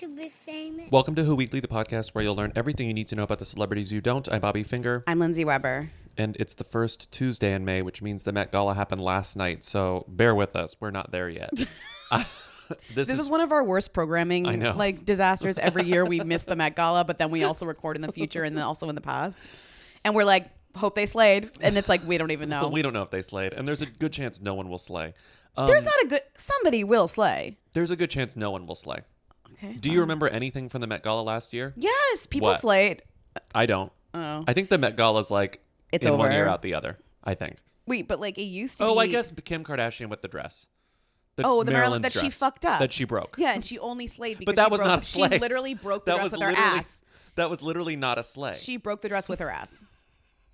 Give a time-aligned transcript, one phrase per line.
[0.00, 0.90] To be famous.
[0.90, 3.38] Welcome to Who Weekly, the podcast where you'll learn everything you need to know about
[3.38, 4.26] the celebrities you don't.
[4.32, 5.90] I'm Bobby Finger, I'm Lindsay Weber.
[6.16, 9.62] and it's the first Tuesday in May, which means the Met Gala happened last night.
[9.62, 11.50] So bear with us; we're not there yet.
[12.10, 14.72] this, This is one of our worst programming I know.
[14.74, 15.58] like disasters.
[15.58, 18.42] Every year we miss the Met Gala, but then we also record in the future
[18.42, 19.38] and then also in the past.
[20.02, 21.50] And we're like, hope they slayed.
[21.60, 22.68] And it's like we don't even know.
[22.68, 25.12] we don't know if they slayed, and there's a good chance no one will slay.
[25.56, 27.58] Um, There's not a good somebody will slay.
[27.72, 29.00] there's a good chance no one will slay.
[29.62, 29.74] Okay.
[29.74, 31.74] Do you remember anything from the Met Gala last year?
[31.76, 32.60] Yes, people What?
[32.60, 33.02] slayed.
[33.54, 33.92] I don't.
[34.14, 34.44] Oh.
[34.48, 35.60] I think the Met Gala's like
[35.92, 36.34] It's in one over.
[36.34, 36.98] year out the other.
[37.22, 37.56] I think.
[37.86, 40.68] Wait, but like it used to Oh, be I guess Kim Kardashian with the dress.
[41.36, 42.80] The Oh, the Marilyn that she fucked up.
[42.80, 43.36] That she broke.
[43.38, 45.28] Yeah, and she only slayed because But that she was broke, not a slay.
[45.30, 47.02] She literally broke the that dress was with her literally ass.
[47.36, 48.54] that was literally not a slay.
[48.58, 49.78] She broke the dress with her ass.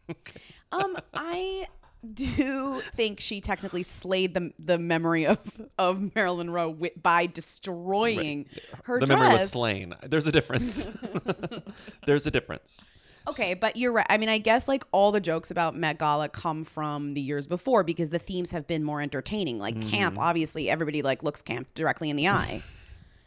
[0.73, 1.67] um, I
[2.15, 5.39] do think she technically slayed the the memory of
[5.79, 8.47] of Marilyn Monroe wi- by destroying
[8.85, 9.19] her the dress.
[9.19, 9.95] memory was slain.
[10.03, 10.87] There's a difference.
[12.07, 12.89] There's a difference.
[13.29, 14.07] Okay, but you're right.
[14.09, 17.47] I mean, I guess like all the jokes about Met Gala come from the years
[17.49, 19.59] before because the themes have been more entertaining.
[19.59, 19.89] Like Mm-hmm.
[19.91, 22.63] camp, obviously, everybody like looks camp directly in the eye.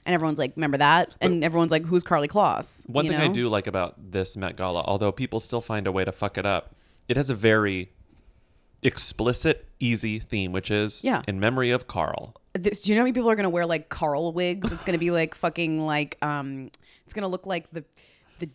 [0.06, 1.14] And everyone's like, remember that?
[1.22, 2.88] And everyone's like, who's Karlie Kloss?
[2.90, 5.92] One You thing I do like about this Met Gala, although people still find a
[5.92, 6.74] way to fuck it up,
[7.08, 7.92] it has a very
[8.84, 11.22] explicit, easy theme, which is Yeah.
[11.28, 12.36] in memory of Carl.
[12.54, 14.72] this, do you know how many people are gonna wear like Carl wigs?
[14.72, 16.70] It's gonna be like fucking like um,
[17.06, 17.84] it's gonna look like the
[18.40, 18.50] the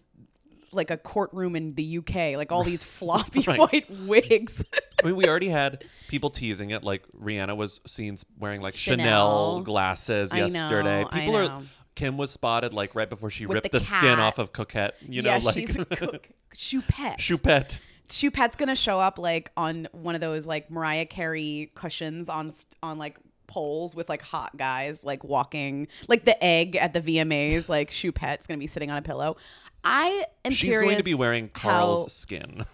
[0.72, 3.58] like a courtroom in the UK, like all these floppy Right.
[3.58, 4.64] white wigs.
[5.02, 6.82] I mean, we already had people teasing it.
[6.82, 9.60] Like Rihanna was seen wearing like Chanel, Chanel.
[9.62, 11.04] glasses I know, yesterday.
[11.10, 11.62] I People are.
[11.94, 14.18] Kim was spotted like right before she With ripped the the, skin cat.
[14.18, 14.94] off of Coquette.
[15.08, 16.28] You know, yeah, like she's a cook.
[16.56, 17.18] Choupette.
[17.18, 17.78] Choupette.
[18.08, 22.98] Choupette's gonna show up like on one of those like Mariah Carey cushions on on
[22.98, 27.68] like poles with like hot guys like walking like the egg at the VMAs.
[27.68, 29.36] Like Choupette's gonna be sitting on a pillow.
[29.84, 32.64] I am She's going to be wearing how- Carl's skin.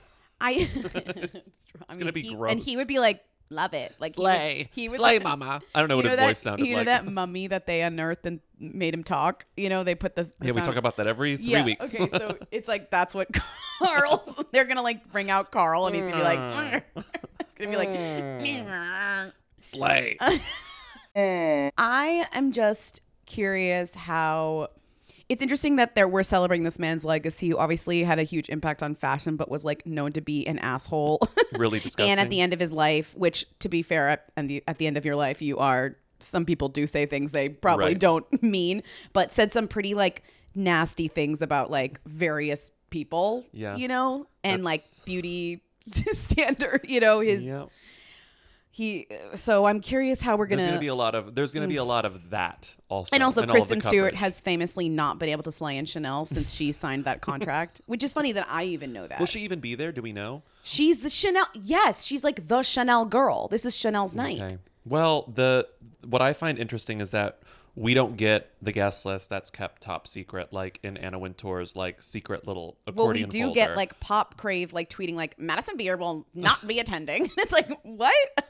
[0.40, 0.52] I.
[0.74, 2.52] it's gonna be he, gross.
[2.52, 4.68] and he would be like, "Love it." Like he Slay.
[4.72, 5.60] He would, Slay, like- mama.
[5.74, 6.70] I don't know you what his that, voice sounded like.
[6.70, 9.44] You know that mummy that they unearthed and made him talk.
[9.56, 11.94] You know they put the, the Yeah, we talk about that every three yeah, weeks.
[11.94, 13.28] Okay, so it's like that's what
[13.82, 14.42] Carl's.
[14.52, 16.82] They're gonna like bring out Carl, and he's gonna be like, mm.
[17.40, 17.88] it's gonna be like.
[17.88, 19.32] Mm.
[19.60, 20.16] Slay.
[21.16, 24.68] I am just curious how.
[25.30, 28.82] It's interesting that there we're celebrating this man's legacy, who obviously had a huge impact
[28.82, 31.20] on fashion, but was like known to be an asshole.
[31.56, 32.10] really disgusting.
[32.10, 34.78] and at the end of his life, which to be fair, at, and the, at
[34.78, 35.96] the end of your life, you are.
[36.22, 37.98] Some people do say things they probably Right.
[37.98, 38.82] don't mean,
[39.14, 40.22] but said some pretty like
[40.54, 43.46] nasty things about like various people.
[43.52, 43.76] Yeah.
[43.76, 46.84] you know, and like beauty standard.
[46.88, 47.66] You know, his Yeah.
[48.70, 49.08] He.
[49.34, 50.62] So I'm curious how we're gonna.
[50.62, 51.86] there's gonna be a lot of there's gonna be a mm.
[51.86, 53.14] lot of that also.
[53.14, 55.76] and also, in all of the Kristen Stewart has famously not been able to slay
[55.76, 59.18] in Chanel since she signed that contract, which is funny that I even know that.
[59.18, 59.92] Will she even be there?
[59.92, 60.42] Do we know?
[60.62, 61.46] She's the Chanel.
[61.54, 63.48] Yes, she's like the Chanel girl.
[63.48, 64.40] This is Chanel's night.
[64.40, 64.58] Okay.
[64.84, 65.68] Well, the
[66.06, 67.40] what I find interesting is that
[67.76, 72.02] we don't get the guest list that's kept top secret, like in Anna Wintour's like
[72.02, 73.54] secret little Well, we do folder.
[73.54, 77.30] get like Pop Crave like tweeting like Madison Beer will not be attending.
[77.38, 78.49] it's like what?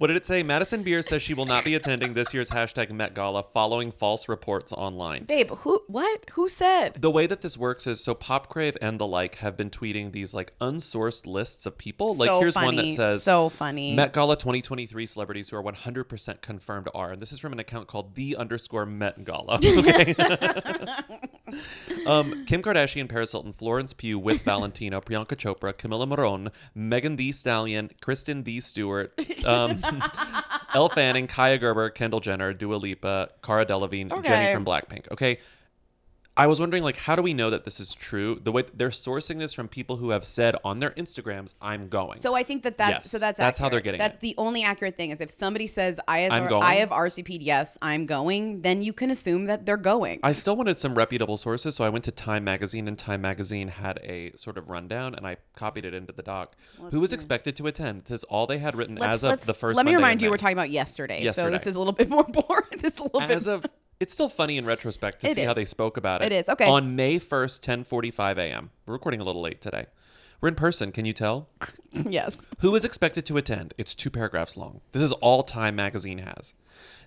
[0.00, 0.42] What did it say?
[0.42, 4.30] Madison Beer says she will not be attending this year's hashtag Met Gala following false
[4.30, 5.24] reports online.
[5.24, 6.24] Babe, who what?
[6.32, 6.94] Who said?
[6.98, 10.32] The way that this works is so Popcrave and the like have been tweeting these
[10.32, 12.14] like unsourced lists of people.
[12.14, 13.92] Like So here's one that says So funny.
[13.92, 17.86] Met Gala 2023 celebrities who are 100% confirmed are, and this is from an account
[17.86, 19.60] called the underscore Met Gala.
[19.80, 20.14] Okay.
[22.06, 27.32] um, Kim Kardashian, Paris Hilton, Florence Pugh with Valentino, Priyanka Chopra, Camila Morrone, Megan Thee
[27.32, 28.60] Stallion, Kristen D.
[28.60, 29.12] Stewart,
[29.44, 29.80] um,
[30.74, 34.28] Elle Fanning, Kaia Gerber, Kendall Jenner, Dua Lipa, Cara Delevingne, Okay.
[34.28, 35.10] Jennie from Blackpink.
[35.12, 35.38] Okay.
[36.40, 38.40] I was wondering, like, how do we know that this is true?
[38.42, 42.16] The way they're sourcing this from people who have said on their Instagrams, "I'm going."
[42.16, 44.20] So I think that that's Yes, so that's that's how they're getting That's it.
[44.20, 46.62] the only accurate thing is if somebody says I as I'm going.
[46.62, 50.20] I have RCP'd yes I'm going, then you can assume that they're going.
[50.22, 53.68] I still wanted some reputable sources, so I went to Time Magazine, and Time Magazine
[53.68, 56.56] had a sort of rundown, and I copied it into the doc.
[56.90, 58.04] Who was expected to attend?
[58.06, 59.76] This is all they had written as of the first.
[59.76, 60.30] Let me Monday in remind you, May.
[60.30, 61.50] we're talking about yesterday, so Yesterday.
[61.50, 62.78] this is a little bit more boring.
[62.80, 63.66] this is a little as bit of
[64.00, 66.32] it's still funny in retrospect to It see how they spoke about it.
[66.32, 66.66] It is, okay.
[66.66, 68.70] On May first, ten forty five a.m.
[68.86, 69.86] We're recording a little late today.
[70.40, 70.90] We're in person.
[70.90, 71.48] Can you tell?
[71.92, 72.46] yes.
[72.60, 73.74] Who is expected to attend?
[73.76, 74.80] It's two paragraphs long.
[74.92, 76.54] This is all Time magazine has.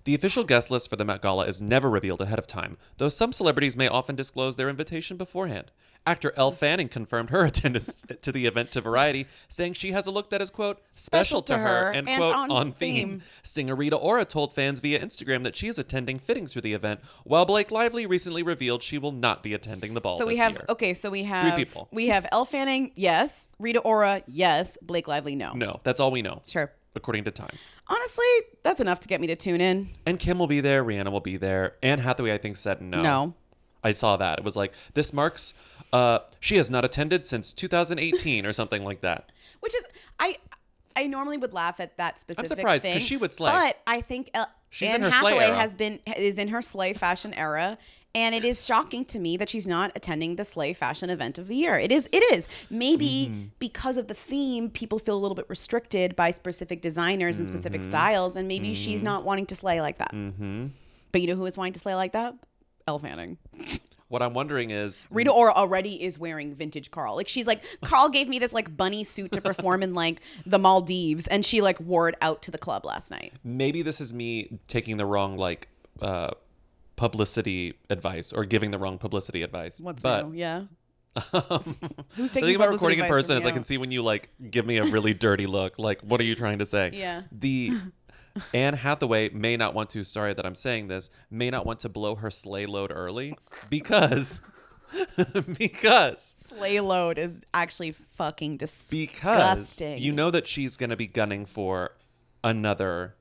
[0.06, 3.08] The official guest list for the Met Gala is never revealed ahead of time, though
[3.08, 5.72] some celebrities may often disclose their invitation beforehand.
[6.06, 6.58] Actor Elle mm-hmm.
[6.60, 10.42] Fanning confirmed her attendance to the event to Variety, saying she has a look that
[10.42, 13.10] is, quote, special, to her, and, and quote, on on, theme.
[13.10, 13.22] theme.
[13.44, 17.00] Singer Rita Ora told fans via Instagram that she is attending fittings for the event,
[17.24, 20.54] while Blake Lively recently revealed she will not be attending the ball So we have
[20.54, 20.66] year.
[20.70, 21.88] okay, so we have three people.
[21.92, 23.48] We have Elle Fanning, yes.
[23.60, 24.78] Rita Ora, yes.
[24.82, 25.54] Blake Lively, no.
[25.54, 26.72] No, that's all we know, Sure.
[26.96, 27.56] according to Time.
[27.88, 28.26] Honestly,
[28.64, 29.90] that's enough to get me to tune in.
[30.06, 30.84] And Kim will be there.
[30.84, 31.76] Rihanna will be there.
[31.84, 33.02] Anne Hathaway, I think, said no.
[33.02, 33.34] No.
[33.84, 34.40] I saw that.
[34.40, 35.54] It was like this marks.
[35.92, 39.32] Uh, she has not attended since 2018 or something like that.
[39.60, 39.86] Which is
[40.20, 40.38] I
[40.96, 43.02] I normally would laugh at that specific surprised, 'cause thing.
[43.02, 43.52] she would slay.
[43.52, 46.94] But I think uh, She's Anne in her Hathaway has been is in her slay
[46.94, 47.78] fashion era.
[48.16, 51.48] And it is shocking to me that she's not attending the Slay Fashion event of
[51.48, 51.76] the year.
[51.80, 52.08] It is.
[52.12, 52.48] It is.
[52.70, 53.44] Maybe Mm-hmm.
[53.60, 57.82] because of the theme, people feel a little bit restricted by specific designers and specific
[57.82, 57.90] Mm-hmm.
[57.90, 60.12] styles, and maybe she's not wanting to slay like that.
[60.14, 60.68] Mm-hmm.
[61.12, 62.36] But you know who is wanting to slay like that?
[62.88, 63.38] Elle Fanning.
[64.10, 67.16] What I'm wondering is, Rita Ora already is wearing vintage Carl.
[67.16, 70.60] Like she's like Carl gave me this like bunny suit to perform in like the
[70.60, 73.34] Maldives, and she like wore it out to the club last night.
[73.44, 75.68] maybe this is me taking the wrong like
[76.02, 76.30] uh,
[77.04, 79.82] publicity advice or giving the wrong publicity advice.
[79.82, 80.38] but new?
[80.38, 80.64] Yeah.
[81.34, 81.76] Um,
[82.16, 84.66] Who's the thing about recording in person is I can see when you like give
[84.66, 85.78] me a really dirty look.
[85.78, 86.92] Like, what are you trying to say?
[86.94, 87.24] Yeah.
[87.32, 87.74] The
[88.54, 90.04] Anne Hathaway may not want to.
[90.04, 91.12] Sorry that I'm saying this.
[91.30, 93.38] May not want to blow her sleigh load early
[93.70, 94.40] because
[95.60, 99.00] because sleigh load is actually fucking disgusting.
[99.06, 101.92] because you know that she's going to be gunning for
[102.44, 103.16] another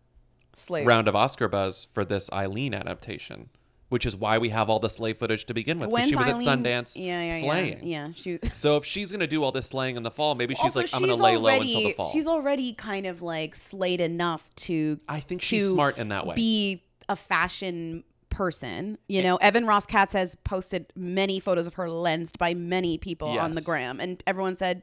[0.70, 3.48] round of Oscar buzz for this Eileen adaptation,
[3.92, 5.90] which is why we have all the sleigh footage to begin with.
[5.90, 7.78] 'cause When's she was Eileen- at Sundance Yeah, yeah, slaying.
[7.86, 8.06] yeah.
[8.06, 8.38] Yeah, she.
[8.54, 10.94] So if she's gonna do all this slaying in the fall, maybe she's also, like,
[10.94, 12.10] I'm gonna lay low until the fall.
[12.10, 14.98] She's already kind of like slayed enough to.
[15.08, 16.34] I think she's to smart in that way.
[16.36, 18.98] Be a fashion person.
[19.08, 23.28] You know, Evan Ross Katz has posted many photos of her lensed by many people
[23.28, 23.64] on the Yes.
[23.66, 24.82] gram, and everyone said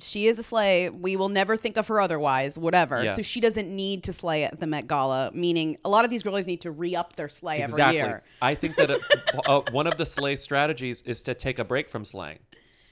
[0.00, 0.88] she is a slay.
[0.90, 2.58] We will never think of her otherwise.
[2.58, 3.06] Whatever.
[3.08, 3.26] So Yes.
[3.26, 5.30] she doesn't need to slay at the Met Gala.
[5.34, 8.22] Meaning, a lot of these girls need to re up their slay every year.
[8.42, 8.98] I think that a,
[9.48, 12.38] uh, one of the slay strategies is to take a break from slaying.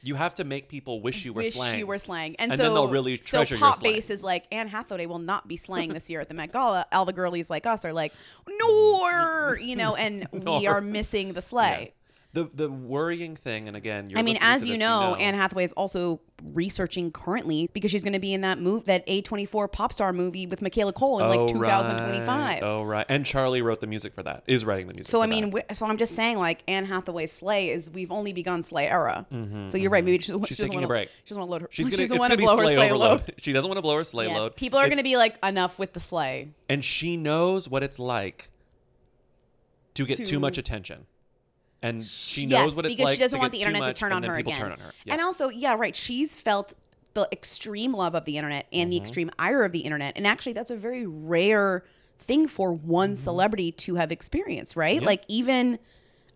[0.07, 1.79] You have to make people wish you were wish slaying.
[1.81, 2.37] you were slaying.
[2.39, 3.97] And, And so, then they'll really treasure so your pop slaying.
[3.97, 6.87] base is like Anne Hathaway will not be slaying this year at the Met Gala.
[6.93, 8.13] All the girlies like us are like,
[8.61, 10.71] nor, you know, and we Nor.
[10.71, 11.93] are missing the slay.
[12.37, 15.65] The the worrying thing, and again, you're I mean, as you this, know, Anne Hathaway
[15.65, 16.21] is also
[16.53, 20.47] researching currently because she's going to be in that move, that A24 pop star movie
[20.47, 22.27] with Michaela Coel in like Oh, 2025.
[22.29, 22.61] Right.
[22.63, 24.43] Oh right, and Charlie wrote the music for that.
[24.47, 25.11] Is writing the music.
[25.11, 28.35] So I mean, we- so I'm just saying, like Anne Hathaway's Slay is we've only
[28.35, 29.25] begun Slay era.
[29.67, 30.05] so you're right.
[30.05, 31.09] Maybe she, Mm-hmm, She's she taking a wanna- break.
[31.25, 31.69] She doesn't want to load her.
[31.71, 33.11] she's she gonna, doesn't want to blow her Slay overload.
[33.21, 33.35] load.
[33.39, 34.57] She doesn't want to blow her slay Yeah, load.
[34.57, 36.51] People are going to be like enough with the Slay.
[36.69, 38.51] and she knows what it's like
[39.95, 41.07] to get To- too much attention.
[41.83, 44.13] And she Yes, knows what it's because like she doesn't want the internet to turn
[44.13, 44.63] on her people again.
[44.63, 44.93] turn on her.
[45.05, 45.13] Yeah.
[45.15, 45.95] And also, yeah, right.
[45.95, 46.75] She's felt
[47.15, 48.91] the extreme love of the internet and Mm-hmm.
[48.91, 51.85] the extreme ire of the internet, and actually, that's a very rare
[52.19, 54.97] thing for one celebrity to have experienced, right?
[54.97, 55.03] Mm-hmm.
[55.03, 55.07] Yeah.
[55.07, 55.79] Like even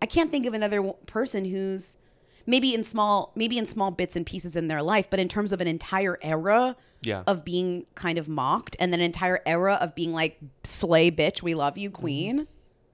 [0.01, 1.97] I can't think of another person who's
[2.45, 5.51] maybe in small maybe in small bits and pieces in their life, but in terms
[5.51, 7.23] of an entire era Yeah.
[7.27, 11.41] of being kind of mocked and then an entire era of being like slay bitch,
[11.41, 12.43] we love you, Mm-hmm.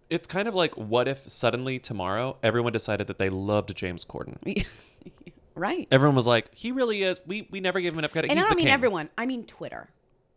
[0.10, 4.38] It's kind of like what if suddenly tomorrow everyone decided that they loved James Corden.
[5.56, 5.88] right.
[5.92, 7.20] Everyone was like, he really is.
[7.26, 8.32] We we never gave him enough credit.
[8.32, 8.74] And I don't the mean king.
[8.74, 9.10] everyone.
[9.18, 9.90] I mean Twitter.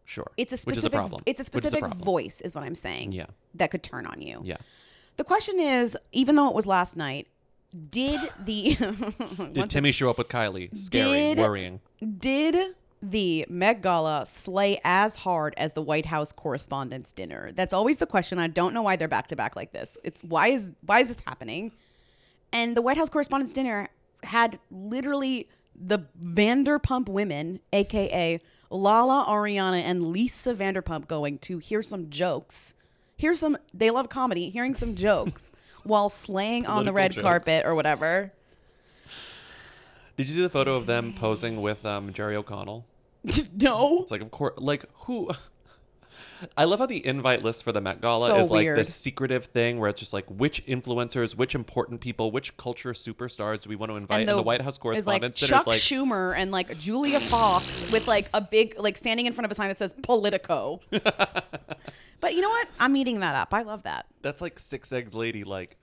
[0.05, 0.31] Sure.
[0.37, 0.93] It's a Which is specific.
[0.93, 1.23] a problem.
[1.25, 2.01] It's a Which is specific problem.
[2.05, 3.13] voice, is what I'm saying.
[3.13, 3.27] Yeah.
[3.55, 4.41] That could turn on you.
[4.43, 4.57] Yeah.
[5.17, 7.29] The question is, even though it was last night,
[7.91, 8.75] did the
[9.53, 10.77] Did Timmy show up with Kylie?
[10.77, 11.81] Scary, Did- worrying.
[12.19, 17.51] did the Met Gala slay as hard as the White House Correspondents' Dinner?
[17.53, 18.39] That's always the question.
[18.39, 19.97] I don't know why they're back to back like this.
[20.05, 21.73] It's why is why is this happening?
[22.53, 23.89] And the White House Correspondents' Dinner
[24.23, 28.41] had literally the Vanderpump women, aka
[28.71, 32.75] Lala, Ariana, and Lisa Vanderpump, going to hear some jokes.
[33.17, 33.57] Hear some.
[33.75, 34.51] They love comedy.
[34.51, 35.53] Hearing some jokes
[35.85, 37.23] while slaying on the red jokes.
[37.23, 38.33] carpet or whatever.
[40.17, 42.85] Did you see the photo of them posing with um, Jerry O'Connell?
[43.55, 44.01] no.
[44.03, 45.31] It's like, of course, like who?
[46.57, 48.79] I love how the invite list for the Met Gala So is like weird.
[48.79, 53.63] this secretive thing where it's just like which influencers, which important people, which culture superstars
[53.63, 54.21] do we want to invite?
[54.21, 57.91] And the, White House is like Correspondents Dinner Chuck like, Schumer and like Julia Fox
[57.93, 60.81] with like a big like standing in front of a sign that says Politico.
[60.91, 62.69] but you know what?
[62.79, 63.53] I'm eating that up.
[63.53, 64.07] I love that.
[64.23, 65.45] that's like six eggs lady.
[65.45, 65.77] Like,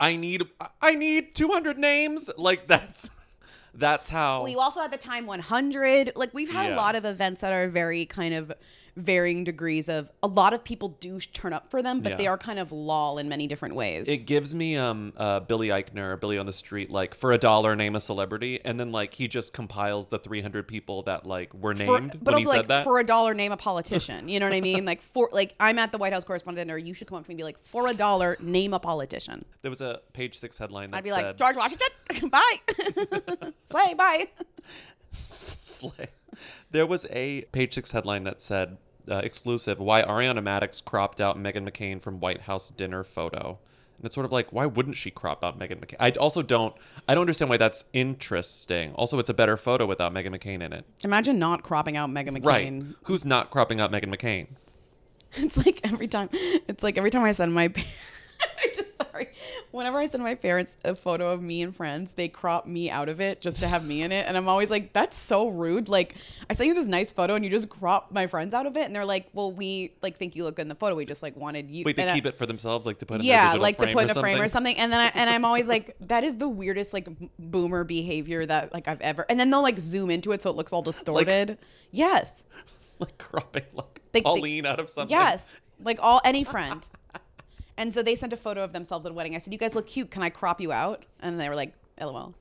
[0.00, 0.44] I need,
[0.80, 2.30] I need 200 names.
[2.36, 3.10] Like that's,
[3.74, 4.40] that's how.
[4.42, 6.12] Well, you also had the time 100.
[6.16, 6.74] Like we've had Yeah.
[6.74, 8.52] a lot of events that are very kind of
[8.98, 12.16] varying degrees of a lot of people do turn up for them, but Yeah.
[12.16, 14.08] they are kind of lol in many different ways.
[14.08, 17.76] It gives me um uh, Billy Eichner, Billy on the Street, like for a dollar
[17.76, 21.74] name a celebrity, and then like he just compiles the 300 people that like were
[21.74, 22.84] for, named but when he also like that.
[22.84, 24.28] for a dollar name a politician.
[24.28, 24.84] You know what I mean?
[24.84, 27.28] Like for like I'm at the White House correspondent or You should come up to
[27.30, 29.44] me and be like, for a dollar, name a politician.
[29.62, 31.88] there was a page six headline that I'd be said, like, George Washington,
[32.30, 32.56] bye.
[33.70, 34.26] Slay, bye.
[35.12, 36.08] Slay.
[36.70, 38.76] There was a page six headline that said,
[39.10, 43.58] uh, exclusive, why Ariana Madix cropped out Meghan McCain from White House dinner photo.
[43.96, 45.96] And it's sort of like, why wouldn't she crop out Meghan McCain?
[45.98, 46.74] I also don't,
[47.08, 48.92] I don't understand why that's interesting.
[48.94, 50.84] Also, it's a better photo without Meghan McCain in it.
[51.02, 52.44] Imagine not cropping out Meghan McCain.
[52.44, 52.96] Right.
[53.04, 54.48] Who's not cropping out Meghan McCain?
[55.34, 56.30] It's like every time.
[56.32, 57.64] It's like every time I send my.
[58.64, 58.87] I just
[59.24, 59.34] sorry.
[59.70, 63.08] Whenever I send my parents a photo of me and friends, they crop me out
[63.08, 65.88] of it just to have me in it, and I'm always like, "That's so rude."
[65.88, 66.14] Like,
[66.48, 68.84] I sent you this nice photo, and you just crop my friends out of it,
[68.86, 70.94] and they're like, "Well, we like think you look good in the photo.
[70.94, 73.06] We just like wanted you." Wait, they and I- keep it for themselves, like to
[73.06, 74.76] put in yeah, like to put in a frame or something?
[74.78, 77.08] And then I, and I'm always like, that is the weirdest like
[77.38, 79.26] boomer behavior that like I've ever.
[79.28, 81.58] And then they'll like zoom into it so it looks all distorted.
[81.90, 82.44] yes,
[82.98, 85.10] like cropping like They- they- Pauline out of something.
[85.16, 86.86] yes, like all any friend.
[87.78, 89.34] And so they sent a photo of themselves at a wedding.
[89.34, 90.10] I said, "You guys look cute.
[90.10, 92.34] Can I crop you out?" And they were like, "LOL."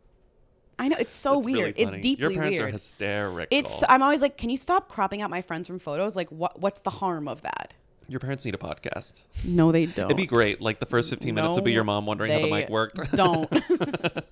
[0.80, 1.76] I know it's so That's really weird.
[1.78, 2.02] it's funny.
[2.02, 2.70] deeply Your parents weird.
[2.70, 3.48] are hysterical.
[3.58, 3.84] it's.
[3.88, 6.16] I'm always like, "Can you stop cropping out my friends from photos?
[6.16, 6.60] Like, what?
[6.60, 7.74] What's the harm of that?"
[8.10, 9.14] Your parents need a podcast.
[9.44, 10.06] No, they don't.
[10.10, 10.62] It'd be great.
[10.62, 13.12] Like the first 15 minutes would be your mom wondering how the mic worked.
[13.16, 13.52] Don't.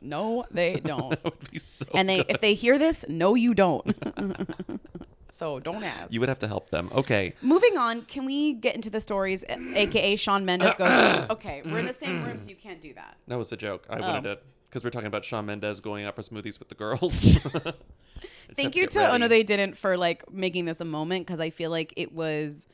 [0.02, 1.10] no, they don't.
[1.10, 2.26] that would be so And they, good.
[2.30, 3.86] if they hear this, no, you don't.
[5.36, 6.14] So don't ask.
[6.14, 6.90] You would have to help them.
[6.96, 7.34] Okay.
[7.42, 9.44] Moving on, can we get into the stories?
[9.50, 10.90] AKA Shawn Mendes goes.
[11.30, 13.18] okay, we're in the same room, so you can't do that.
[13.28, 13.86] That was a joke.
[13.90, 14.02] I Oh.
[14.02, 17.36] wanted it because we're talking about Shawn Mendes going out for smoothies with the girls.
[18.56, 21.50] Thank you to Oh No They Didn't for like making this a moment because I
[21.50, 22.70] feel like it was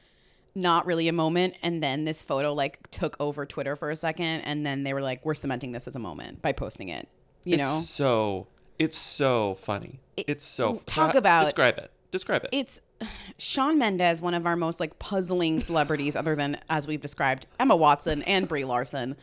[0.54, 4.42] not really a moment, and then this photo like took over Twitter for a second,
[4.42, 7.08] and then they were like, "We're cementing this as a moment by posting it."
[7.44, 10.00] You it's know, so it's so funny.
[10.16, 11.90] it's so so talk ha- about- describe it.
[12.12, 12.50] Describe it.
[12.52, 12.82] it's
[13.38, 17.76] Shawn Mendes, one of our most like puzzling celebrities, other than as we've described Emma
[17.76, 19.16] Watson and Brie Larson.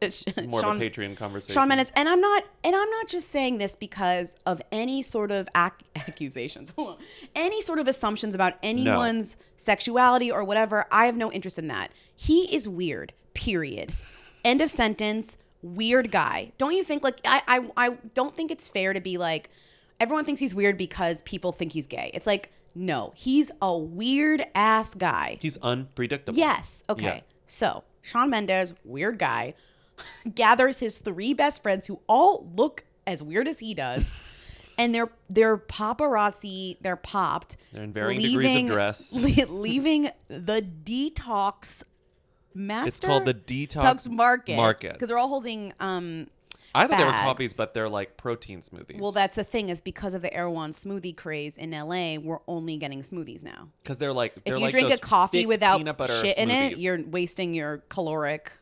[0.00, 1.54] It's More Shawn, of a Patreon conversation.
[1.54, 5.32] Shawn Mendes, and I'm not, and I'm not just saying this because of any sort
[5.32, 6.72] of ac- accusations,
[7.34, 10.86] any sort of assumptions about anyone's sexuality or whatever.
[10.92, 11.90] I have no interest in that.
[12.14, 13.12] He is weird.
[13.34, 13.94] Period.
[14.44, 15.36] End of sentence.
[15.62, 16.52] Weird guy.
[16.58, 17.02] Don't you think?
[17.02, 19.50] Like, I, I, I don't think it's fair to be like,
[20.00, 22.10] everyone thinks he's weird because people think he's gay.
[22.14, 25.38] It's like, no, he's a weird ass guy.
[25.40, 26.38] He's unpredictable.
[26.38, 26.82] Yes.
[26.88, 27.04] Okay.
[27.04, 27.20] Yeah.
[27.46, 29.54] So Shawn Mendes, weird guy,
[30.34, 34.14] gathers his three best friends who all look as weird as he does.
[34.80, 36.76] And they're they're paparazzi.
[36.80, 37.56] They're popped.
[37.72, 39.12] They're in varying degrees of dress.
[39.48, 41.82] le- leaving the detox
[42.54, 42.86] master.
[42.86, 44.54] It's called the Detox market.
[44.54, 44.92] Market.
[44.92, 45.72] because they're all holding.
[45.80, 46.28] Um,
[46.74, 47.24] I thought they were bags.
[47.24, 48.98] coffees, but they're like protein smoothies.
[48.98, 52.76] well, that's the thing is because of the Erewhon smoothie craze in LA, we're only
[52.76, 53.68] getting smoothies now.
[53.82, 56.14] because they're like they're if you like drink a those coffee thick without peanut butter
[56.20, 56.82] shit in it, smoothies.
[56.82, 58.52] you're wasting your caloric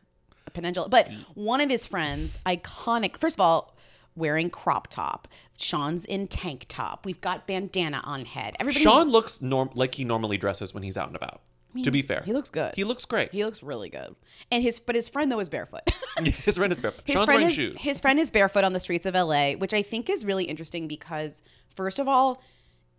[0.53, 0.87] potential.
[0.89, 1.25] But mm.
[1.35, 3.75] one of his friends, iconic, first of all,
[4.15, 5.27] wearing crop top.
[5.57, 7.05] Shawn's in tank top.
[7.05, 8.55] We've got bandana on head.
[8.59, 11.41] Everybody's Shawn looks norm like he normally dresses when he's out and about.
[11.83, 12.73] To be fair, he looks good.
[12.75, 13.31] He looks great.
[13.31, 14.15] he looks really good.
[14.51, 15.81] And his but his friend though is barefoot.
[16.23, 17.03] his friend is barefoot.
[17.05, 17.75] his Shawn's friend wearing is shoes.
[17.79, 20.87] his friend is barefoot on the streets of LA, which I think is really interesting
[20.87, 21.41] because
[21.75, 22.41] first of all,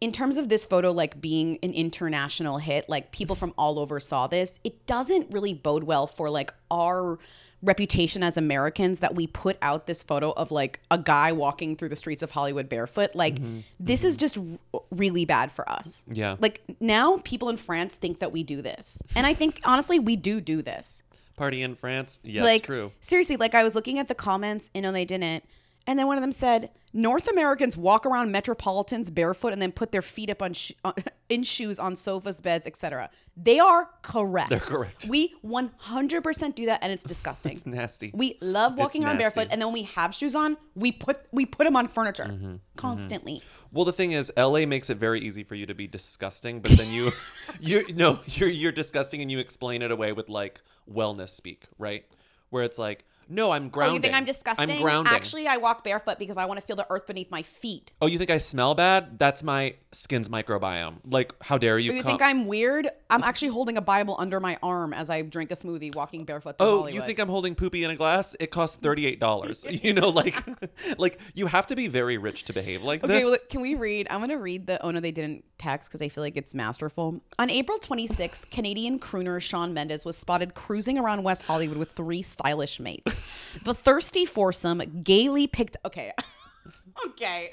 [0.01, 3.99] in terms of this photo like being an international hit, like people from all over
[3.99, 7.19] saw this, it doesn't really bode well for like our
[7.63, 11.89] reputation as Americans that we put out this photo of like a guy walking through
[11.89, 13.15] the streets of Hollywood barefoot.
[13.15, 13.61] Like mm-hmm.
[13.81, 14.21] this is mm-hmm.
[14.21, 14.39] just
[14.75, 16.05] r- really bad for us.
[16.09, 16.37] Yeah.
[16.39, 19.03] Like now people in France think that we do this.
[19.17, 21.03] And I think honestly we do do this
[21.39, 22.21] Party in France.
[22.23, 22.93] Yeah, like true.
[23.01, 25.45] seriously like i was looking at the comments and no they didn't
[25.89, 29.91] And then one of them said, North Americans walk around metropolitans barefoot and then put
[29.91, 30.93] their feet up on sh- uh,
[31.31, 33.09] in shoes on sofas, beds, etc.
[33.37, 34.51] They are correct.
[34.51, 35.07] They're correct.
[35.09, 37.53] We 100% do that and it's disgusting.
[37.53, 38.11] It's nasty.
[38.15, 39.35] We love walking It's around nasty.
[39.37, 42.25] barefoot and then when we have shoes on, we put we put them on furniture
[42.25, 42.57] Mm-hmm.
[42.77, 43.43] constantly.
[43.73, 46.73] Well, the thing is, LA makes it very easy for you to be disgusting, but
[46.73, 47.13] then you,
[47.61, 52.05] you no, you're you're disgusting, and you explain it away with like wellness speak, right?
[52.51, 53.93] Where it's like, no, I'm grounding.
[53.93, 54.71] Oh, you think I'm disgusting?
[54.71, 55.13] I'm grounding.
[55.13, 57.93] Actually, I walk barefoot because I want to feel the earth beneath my feet.
[58.01, 59.19] oh, you think I smell bad?
[59.19, 60.97] That's my skin's microbiome.
[61.05, 61.93] Like, how dare you?
[61.93, 62.89] Oh, you think I'm weird?
[63.11, 66.57] I'm actually holding a Bible under my arm as I drink a smoothie, walking barefoot.
[66.61, 66.95] Oh, Hollywood.
[66.95, 68.37] you think I'm holding poopy in a glass?
[68.41, 69.65] It costs thirty eight dollars.
[69.71, 70.43] you know, like,
[70.99, 73.25] like you have to be very rich to behave like Okay, this.
[73.25, 74.07] well, can we read?
[74.11, 76.55] I'm going to read the Oh No They Didn't text because I feel like it's
[76.55, 77.21] masterful.
[77.39, 82.23] On April 26th, Canadian crooner Shawn Mendes was spotted cruising around West Hollywood with three
[82.23, 83.18] stylish mates.
[83.65, 85.77] The thirsty foursome gaily picked.
[85.85, 86.13] Okay.
[87.07, 87.53] okay.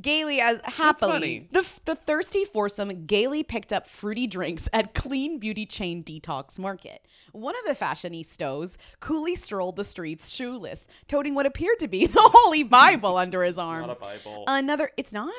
[0.00, 1.48] Gaily as happily.
[1.52, 7.06] The, the thirsty foursome gaily picked up fruity drinks at Clean Beauty Chain Detox Market.
[7.32, 12.20] One of the fashionistas coolly strolled the streets shoeless, toting what appeared to be the
[12.20, 13.86] Holy Bible under his arm.
[13.86, 14.44] not a Bible.
[14.48, 15.32] Another, it's not?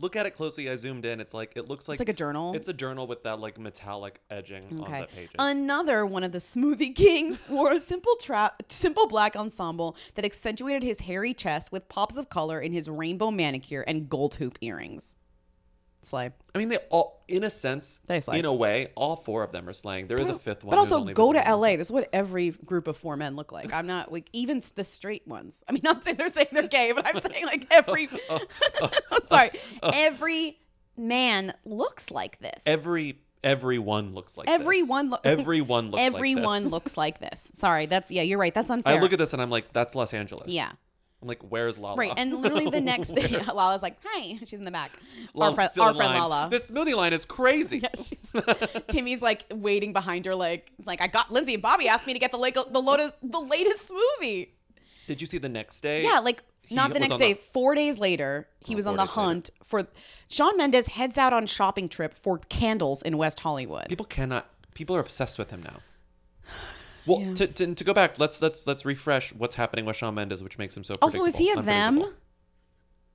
[0.00, 0.70] Look at it closely.
[0.70, 1.20] I zoomed in.
[1.20, 2.54] It's like it looks like it's like a journal?
[2.54, 5.34] It's a journal with that like metallic edging on the pages.
[5.38, 10.82] Another one of the smoothie kings wore a simple trap, simple black ensemble that accentuated
[10.82, 15.16] his hairy chest with pops of color in his rainbow manicure and gold hoop earrings.
[16.02, 16.30] Slay.
[16.54, 18.38] I mean, they all, in a sense, They slay.
[18.38, 20.06] in a way, all four of them are slaying.
[20.06, 20.70] There is a fifth one.
[20.70, 21.38] But also, go to.
[21.40, 21.76] LA.
[21.76, 23.72] This is what every group of four men look like.
[23.72, 25.62] I'm not like even the straight ones.
[25.68, 28.08] I mean, not saying they're saying they're gay, but I'm saying like every.
[28.30, 28.40] Oh,
[28.82, 29.50] oh, oh, sorry,
[29.82, 30.58] every
[30.96, 32.62] man looks like this.
[32.66, 34.54] Every everyone looks like this.
[34.54, 36.72] Everyone lo- everyone looks Everyone like this.
[36.72, 37.50] looks like this.
[37.54, 38.22] Sorry, that's yeah.
[38.22, 38.54] You're right.
[38.54, 38.96] That's unfair.
[38.96, 40.50] I look at this and I'm like, that's Los Angeles.
[40.52, 40.72] Yeah.
[41.22, 41.96] I'm like, where's Lala?
[41.96, 44.92] Right, and literally the next thing, Lala's like, "Hi," she's in the back.
[45.34, 46.20] Our Lala's friend, still our friend line.
[46.22, 46.48] Lala.
[46.50, 47.78] This smoothie line is crazy.
[48.34, 48.54] Yeah,
[48.88, 52.12] Timmy's like waiting behind her, like, it's like I got Lindsay and Bobby asked me
[52.14, 54.48] to get the like the lotus, the latest smoothie.
[55.06, 56.02] Did you see the next day?
[56.02, 57.34] Yeah, like He not the next day.
[57.34, 59.20] the- Four days later, he Oh, was on the days later.
[59.28, 59.86] hunt for.
[60.28, 63.88] Shawn Mendes heads out on shopping trip for candles in West Hollywood.
[63.88, 64.48] People cannot.
[64.74, 65.80] People are obsessed with him now.
[67.06, 70.42] Well, to, to, to go back, let's let's let's refresh what's happening with Shawn Mendes,
[70.42, 70.94] which makes him so.
[71.00, 72.04] also, is he a them?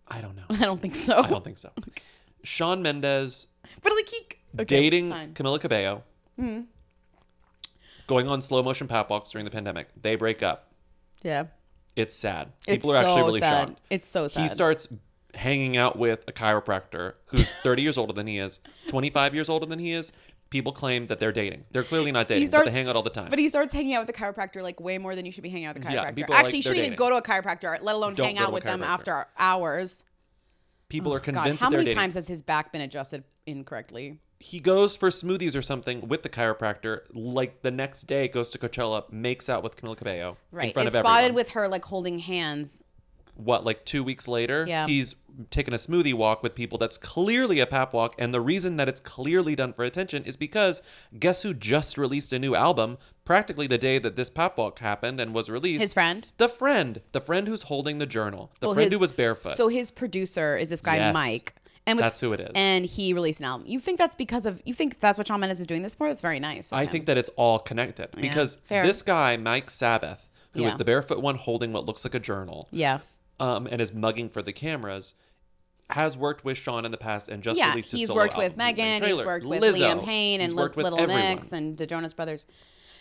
[0.08, 0.44] I don't know.
[0.50, 1.20] I don't think so.
[1.20, 1.72] I don't think so.
[2.44, 3.48] Shawn Mendes
[3.82, 5.34] But like he okay, dating fine.
[5.34, 6.04] Camila Cabello,
[6.40, 6.62] hmm.
[8.08, 9.90] going on slow motion pap walks during the pandemic.
[10.02, 10.72] They break up.
[11.24, 11.46] Yeah,
[11.96, 12.52] It's sad.
[12.68, 13.70] it's People are actually really sad.
[13.70, 13.82] shocked.
[13.90, 14.42] It's so sad.
[14.42, 14.88] He starts
[15.34, 19.66] hanging out with a chiropractor who's 30 years older than he is, 25 years older
[19.66, 20.12] than he is.
[20.50, 21.66] People claim that they're dating.
[21.72, 23.30] They're clearly not dating, but they hang out all the time.
[23.30, 25.50] But he starts hanging out with the chiropractor like way more than you should be
[25.50, 26.16] hanging out with the Yeah, chiropractor.
[26.16, 28.38] people are like, Actually, you shouldn't even go to a chiropractor, let alone Don't hang
[28.38, 30.04] out with them after hours.
[30.88, 32.00] People are oh, God, convinced how that they're many dating.
[32.00, 34.20] times has his back been adjusted incorrectly?
[34.40, 37.02] he goes for smoothies or something with the chiropractor.
[37.14, 40.68] Like the next day, goes to Coachella, makes out with Camila Cabello Right.
[40.68, 42.84] in front Is of spotted with her like holding hands.
[43.36, 44.88] What like two weeks later Yeah.
[44.88, 45.16] he's
[45.50, 48.88] taking a smoothie walk with people that's clearly a pap walk and the reason that
[48.88, 50.82] it's clearly done for attention is because
[51.20, 55.20] guess who just released a new album practically the day that this pap walk happened
[55.20, 56.30] and was released His friend?
[56.38, 59.58] the friend the friend who's holding the journal the Well, friend his- who was barefoot
[59.58, 61.14] So his producer is this guy Yes.
[61.14, 61.56] Mike.
[61.88, 62.50] And That's who it is.
[62.56, 63.68] And he released an album.
[63.68, 66.08] You think that's because of you think that's what Shawn Mendes is doing this for?
[66.08, 66.74] That's very nice.
[66.74, 66.90] I him.
[66.90, 68.84] think that it's all connected because fair.
[68.88, 70.78] this guy Mike Sabath who is Yeah.
[70.78, 73.00] the barefoot one holding what looks like a journal Yeah.
[73.40, 75.14] Um, and is mugging for the cameras
[75.90, 78.38] has worked with Shawn in the past and just yeah, released his he's solo worked
[78.38, 79.26] with album, Moving Megan, he's Trailer.
[79.26, 79.80] worked with Lizzo.
[79.80, 81.36] Liam Payne He's and worked Liz, with Little everyone.
[81.36, 82.48] Mix and the Jonas Brothers.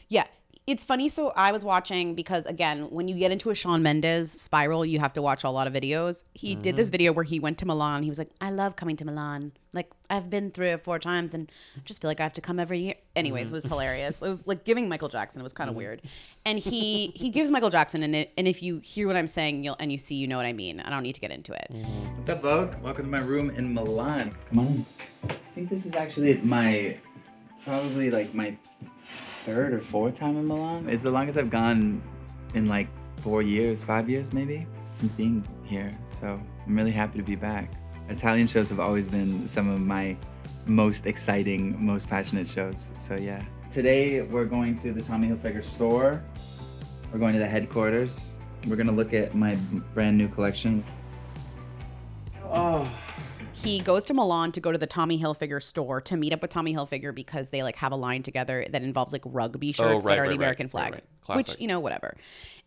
[0.08, 0.26] Yeah,
[0.66, 1.10] it's funny.
[1.10, 4.98] So I was watching because again, when you get into a Shawn Mendes spiral, you
[4.98, 6.24] have to watch a lot of videos.
[6.32, 6.76] He did Mm-hmm.
[6.78, 8.02] this video where he went to Milan.
[8.02, 9.52] He was like, "I love coming to Milan.
[9.74, 11.52] Like I've been three or four times, and
[11.84, 13.54] just feel like I have to come every year." Anyways, Mm-hmm.
[13.54, 14.22] it was hilarious.
[14.22, 15.40] It was like giving Michael Jackson.
[15.40, 16.00] It was kind of weird.
[16.46, 19.64] And he he gives Michael Jackson, and it, and if you hear what I'm saying,
[19.64, 20.80] you'll and you see, you know what I mean.
[20.80, 21.66] I don't need to get into it.
[22.16, 22.74] What's up, Vogue?
[22.82, 24.34] Welcome to my room in Milan.
[24.48, 24.86] Come on in.
[25.28, 26.96] I think this is actually my,
[27.64, 28.56] probably like my
[29.44, 30.88] third or fourth time in Milan.
[30.88, 32.02] It's the longest I've gone
[32.54, 35.92] in like four years, five years maybe, since being here.
[36.06, 37.70] So I'm really happy to be back.
[38.08, 40.16] Italian shows have always been some of my
[40.66, 42.90] most exciting, most passionate shows.
[42.96, 43.42] So yeah.
[43.70, 46.22] Today we're going to the Tommy Hilfiger store.
[47.12, 48.38] We're going to the headquarters.
[48.66, 49.56] We're gonna look at my
[49.92, 50.82] brand new collection.
[52.50, 52.90] Oh,
[53.64, 56.50] he goes to Milan to go to the Tommy Hilfiger store to meet up with
[56.50, 60.04] Tommy Hilfiger because they like have a line together that involves like rugby oh, shirts
[60.04, 62.16] Oh, right, that are right, the American right, flag, which you know whatever.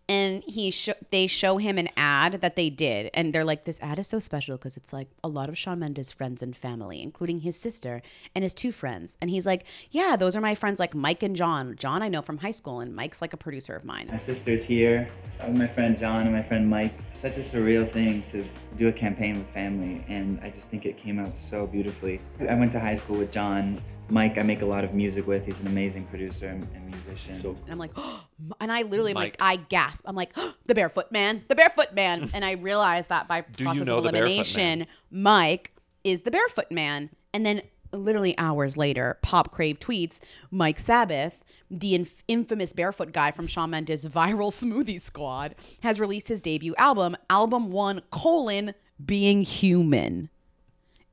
[0.09, 3.79] And he sh- they show him an ad that they did and they're like this
[3.81, 7.01] ad is so special because it's like a lot of Shawn Mendes friends and family
[7.01, 8.01] including his sister
[8.33, 11.35] and his two friends and he's like yeah those are my friends like Mike and
[11.35, 14.17] John John I know from high school and Mike's like a producer of mine My
[14.17, 15.09] sister's here.
[15.41, 16.93] I'm my friend John and my friend Mike.
[17.11, 20.97] Such a surreal thing to do a campaign with family, and I just think it
[20.97, 22.19] came out so beautifully.
[22.39, 23.81] I went to high school with John.
[24.09, 25.45] Mike, I make a lot of music with.
[25.45, 27.31] He's an amazing producer and, and musician.
[27.31, 27.91] So and I'm like
[28.61, 30.03] and I literally am like I gasp.
[30.05, 30.33] I'm like
[30.65, 32.29] the barefoot man the barefoot man.
[32.33, 37.09] And I realized that by you process know of elimination Mike is the barefoot man.
[37.33, 40.19] And then literally hours later Pop Crave tweets
[40.51, 41.39] Mike Sabath
[41.69, 46.75] the inf- infamous barefoot guy from Shawn Mendes viral smoothie squad has released his debut
[46.77, 50.29] album album 1 colon being human.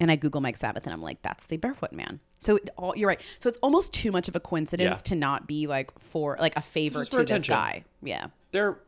[0.01, 2.21] And I Google Mike Sabath and I'm like, that's the barefoot man.
[2.45, 3.21] So it all, you're right.
[3.39, 5.03] So it's almost too much of a coincidence Yeah.
[5.11, 7.55] to not be like for like a favor Just to for this attention.
[7.55, 7.85] guy.
[8.03, 8.27] Yeah.
[8.53, 8.79] They're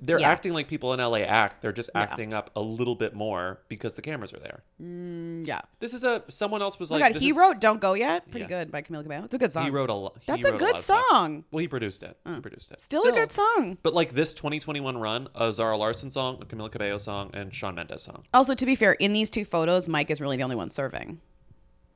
[0.00, 0.30] they're Yeah.
[0.30, 1.60] acting like people in LA act.
[1.60, 4.62] They're just acting up a little bit more because the cameras are there.
[4.80, 5.60] Mm, yeah.
[5.80, 7.80] This is a someone else was Oh my like God, this he is- wrote "Don't
[7.80, 8.46] Go Yet." Pretty Yeah.
[8.62, 9.24] good by Camila Cabello.
[9.24, 9.64] It's a good song.
[9.64, 10.16] he wrote a lot.
[10.26, 11.44] That's a good song.
[11.50, 12.16] Well, he produced it.
[12.24, 12.42] He mm.
[12.42, 12.80] produced it.
[12.80, 13.78] Still, a good song.
[13.82, 17.74] But like this 2021 run, a Zara Larsson song, a Camila Cabello song, and Shawn
[17.74, 18.24] Mendes song.
[18.34, 21.20] Also, to be fair, in these two photos, Mike is really the only one serving.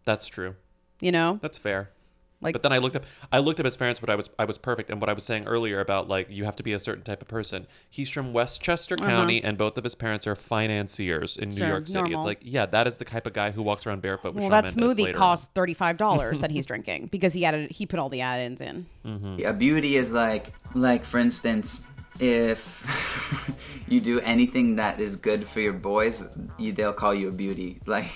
[0.05, 0.57] That's true.
[1.03, 1.91] You know, That's fair.
[2.41, 4.45] Like- but then I looked up I looked up his parents, but I was I
[4.47, 4.91] was perfect.
[4.91, 7.23] And what I was saying earlier about like you have to be a certain type
[7.23, 7.69] of person.
[7.89, 11.71] He's from Westchester County, and both of his parents are financiers in New Uh-huh.
[11.73, 11.99] York City.
[12.01, 12.19] normal.
[12.21, 14.35] It's like yeah, that is the type of guy who walks around barefoot.
[14.35, 17.45] With well, Shawn that Mendes smoothie costs thirty five dollars that he's drinking because he
[17.45, 18.87] added he put all the add-ins in.
[19.05, 21.83] a beauty is like, like for instance,
[22.23, 26.25] if you do anything that is good for your boys,
[26.57, 27.81] you, they'll call you a beauty.
[27.87, 28.09] Like,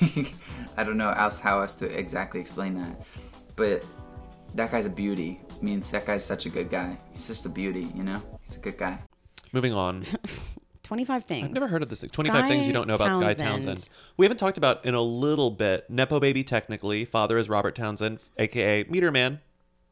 [0.77, 3.05] I don't know else how else to exactly explain that,
[3.57, 3.85] but
[4.55, 5.41] that guy's a beauty.
[5.61, 6.97] Means that guy's such a good guy.
[7.11, 8.23] He's just a beauty, you know.
[8.43, 8.99] He's a good guy.
[9.53, 10.03] Moving on.
[10.83, 11.47] Twenty five things.
[11.47, 12.11] I've never heard of this thing.
[12.11, 13.65] 25 things you don't know about Skye Townsend.
[13.65, 13.89] Townsend.
[14.17, 15.91] We haven't talked about in a little bit.
[15.91, 17.05] Nepo baby, technically.
[17.05, 19.41] Father is Robert Townsend, aka Meteor Man.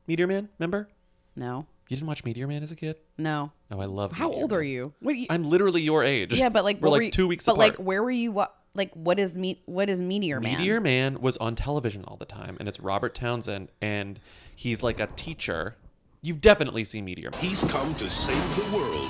[0.07, 0.89] Meteor Man, remember?
[1.35, 2.97] No, You didn't watch Meteor Man as a kid?
[3.19, 3.53] no.
[3.71, 4.13] Oh, I love.
[4.13, 4.59] How Meteor old Man.
[4.59, 4.93] are you?
[5.01, 5.17] What?
[5.17, 6.33] You, I'm literally your age.
[6.39, 7.71] yeah, but like we're what like were you- two weeks But apart.
[7.71, 8.33] like, where were you?
[8.33, 8.55] What?
[8.77, 9.63] Like, what is me?
[9.67, 10.59] What is Meteor Man?
[10.59, 14.19] Meteor Man was on television all the time, and it's Robert Townsend, and
[14.57, 15.77] he's like a teacher.
[16.23, 17.41] You've definitely seen Meteor Man.
[17.41, 19.09] He's come to save the world,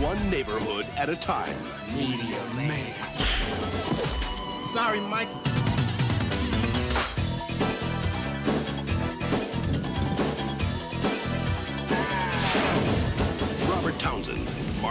[0.00, 1.54] one neighborhood at a time.
[1.96, 2.94] Meteor Man.
[4.62, 5.28] Sorry, Mike.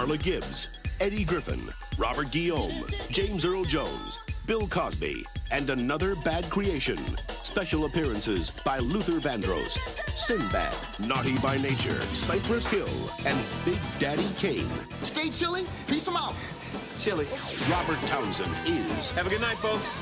[0.01, 0.67] Marla Gibbs,
[0.99, 1.59] Eddie Griffin,
[1.99, 6.97] Robert Guillaume, James Earl Jones, Bill Cosby, and Another Bad Creation.
[7.27, 9.77] Special appearances by Luther Vandross,
[10.09, 10.73] Sinbad,
[11.07, 12.89] Naughty by Nature, Cypress Hill,
[13.27, 14.67] and Big Daddy Kane.
[15.03, 15.67] Stay chilly.
[15.87, 16.33] Peace them out.
[16.97, 17.27] Chilly.
[17.69, 19.95] Robert Townsend is Have a good night, folks.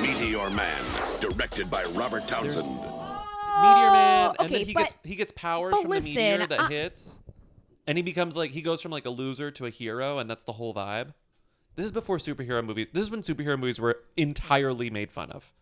[0.00, 0.82] Meteor Man,
[1.18, 2.66] directed by Robert Townsend.
[2.68, 6.00] Meteor Man, and oh, okay, then he but- gets he gets powers but from the
[6.00, 7.18] meteor that I- hits,
[7.86, 10.44] and he becomes like he goes from like a loser to a hero, and that's
[10.44, 11.14] the whole vibe.
[11.76, 12.88] This is before superhero movies.
[12.92, 15.52] This is when superhero movies were entirely made fun of.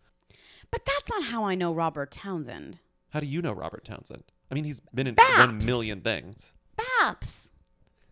[0.71, 2.79] But that's not how I know Robert Townsend.
[3.09, 4.23] How do you know Robert Townsend?
[4.51, 5.37] I mean, he's been in Baps.
[5.39, 6.53] one million things.
[6.77, 7.49] Baps.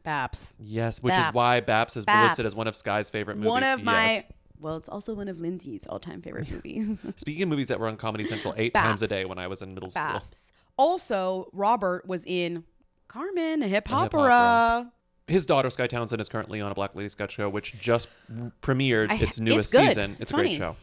[0.06, 0.54] Baps.
[0.60, 1.28] Yes, which Baps.
[1.30, 2.30] is why Baps is Baps.
[2.30, 3.50] listed as one of Skye's favorite movies.
[3.52, 4.06] One of my.
[4.14, 4.26] Yes.
[4.60, 7.02] Well, it's also one of Lindsay's all-time favorite movies.
[7.16, 9.62] Speaking of movies that were on Comedy Central eight times a day when I was
[9.62, 10.04] in middle school.
[10.04, 10.52] Baps.
[10.78, 12.64] Also, Robert was in
[13.08, 14.22] Carmen, a hip A hip opera.
[14.22, 14.92] opera.
[15.28, 18.08] His daughter Skye Townsend is currently on a Black Lady sketch show, which just
[18.62, 19.88] premiered I- its it's newest good.
[19.90, 20.12] season.
[20.14, 20.76] It's It's, a great show.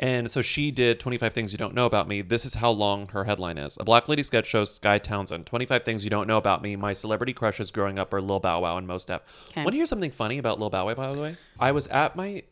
[0.00, 2.22] And so she did 25 Things You Don't Know About Me.
[2.22, 3.76] This is how long her headline is.
[3.80, 5.46] A Black Lady sketch show, Skye Townsend.
[5.46, 6.76] 25 Things You Don't Know About Me.
[6.76, 9.22] My celebrity crushes growing up are Lil Bow Wow and Mos Def.
[9.50, 9.64] Okay.
[9.64, 11.36] Want to hear something funny about Lil Bow Wow, by the way?
[11.58, 12.42] I was at my f-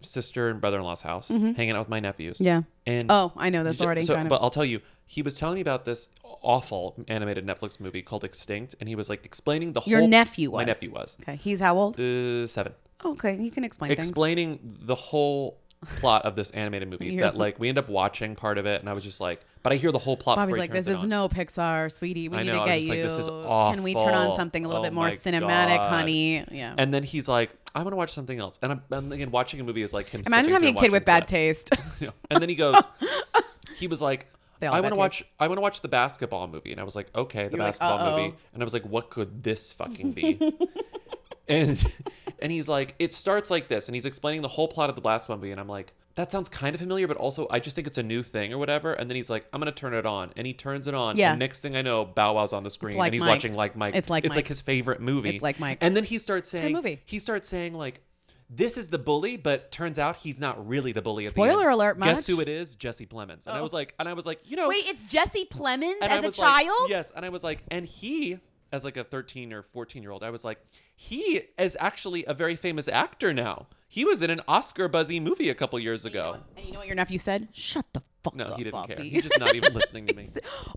[0.00, 2.38] sister and brother-in-law's house, hanging out with my nephews.
[2.38, 2.46] Mm-hmm.
[2.46, 2.62] Yeah.
[2.86, 4.02] And Oh, I know this Ju- already.
[4.02, 4.30] So, kind of.
[4.30, 6.08] but I'll tell you, he was telling me about this
[6.42, 10.08] awful animated Netflix movie called Extinct, and he was like explaining the Your whole.
[10.08, 10.58] nephew was.
[10.58, 11.16] My nephew was.
[11.22, 11.98] Okay, he's how old?
[11.98, 12.72] Uh, seven.
[13.04, 14.08] okay, you can explain things.
[14.08, 15.58] Explaining the whole
[16.00, 18.80] plot of this animated movie You're- that like we end up watching part of it,
[18.80, 20.36] and I was just like, but I hear the whole plot.
[20.36, 22.28] Bobby's before he like, this turns is it on." no Pixar, sweetie.
[22.28, 23.02] We I need know, to I get was you.
[23.02, 24.36] just like, this is Can we turn on awful.
[24.36, 25.88] something a little Oh bit more my cinematic, God.
[25.88, 26.44] honey?
[26.50, 26.74] Yeah.
[26.78, 29.60] And then he's like, I want to watch something else, and I'm, I'm thinking watching
[29.60, 30.22] a movie is like him.
[30.26, 31.64] Imagine skipping having a kid and with watching bad clips.
[31.64, 31.70] taste.
[32.00, 32.10] Yeah.
[32.30, 32.82] And then he goes,
[33.76, 34.26] he was like,
[34.60, 35.24] They all I have want to bad watch.
[35.40, 37.78] I want to watch the basketball movie, and I was like, okay, the You're like,
[37.78, 40.38] basketball "Uh-oh." movie, and I was like, what could this fucking be?
[41.48, 41.82] and
[42.40, 45.02] and he's like, it starts like this, and he's explaining the whole plot of the
[45.02, 47.86] basketball movie, and I'm like, that sounds kind of familiar, but also I just think
[47.86, 48.94] it's a new thing or whatever.
[48.94, 51.16] And then he's like, I'm gonna turn it on, and he turns it on.
[51.16, 51.30] Yeah.
[51.32, 53.30] And next thing I know, Bow Wow's on the screen, Like and he's Mike.
[53.30, 53.94] watching like Mike.
[53.94, 55.30] It's Like it's like his favorite movie.
[55.30, 55.78] It's Like Mike.
[55.82, 57.00] And then he starts saying, movie.
[57.04, 58.00] he starts saying like.
[58.48, 61.24] This is the bully, but turns out he's not really the bully.
[61.24, 61.72] The Spoiler end.
[61.72, 62.76] alert, Guess who it is?
[62.76, 63.48] Jesse Plemons.
[63.48, 63.62] And I Oh.
[63.64, 66.32] was like, and I was like, you know, Wait, it's Jesse Plemons as a like-
[66.32, 66.88] child?
[66.88, 68.38] yes, and I was like, and he,
[68.72, 70.58] as like a 13 or 14 year old, I was like,
[70.94, 73.66] he is actually a very famous actor now.
[73.88, 76.38] He was in an Oscar buzzy movie a couple years ago.
[76.56, 77.48] And you know what your nephew said?
[77.52, 78.58] Shut the fuck No, up.
[78.58, 78.98] he didn't care.
[79.00, 80.26] He's just not even listening to me.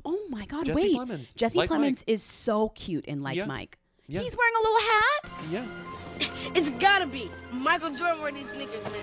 [0.06, 0.96] Oh my god, Jesse wait.
[0.98, 2.04] Plemons, Jesse like Plemons Mike.
[2.08, 3.46] is so cute in Like Yeah.
[3.46, 3.78] Mike.
[4.08, 4.22] Yeah.
[4.22, 5.42] He's wearing a little hat.
[5.52, 5.66] Yeah.
[6.56, 7.30] It's gotta be.
[7.52, 8.94] Michael Jordan wore these sneakers, man.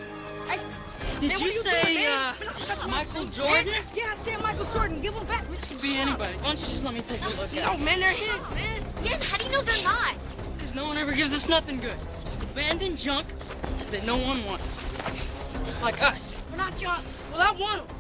[1.17, 3.67] I, Did Man, you what say, doing, uh, Man, don't touch my Michael shoes, Jordan?
[3.73, 3.83] man.
[3.95, 5.01] Yeah, I said Michael Jordan.
[5.01, 5.45] Give them back.
[5.51, 6.35] Which could be anybody.
[6.39, 7.83] Why don't you just let me take a look No, at it?
[7.83, 8.85] man, they're his, man.
[9.03, 10.15] Yeah, how do you know they're not?
[10.57, 11.97] Because no one ever gives us nothing good.
[12.27, 13.27] Just abandoned junk
[13.91, 14.83] that no one wants.
[15.83, 16.41] Like us.
[16.51, 17.03] We're not young.
[17.33, 17.97] Well, I want them.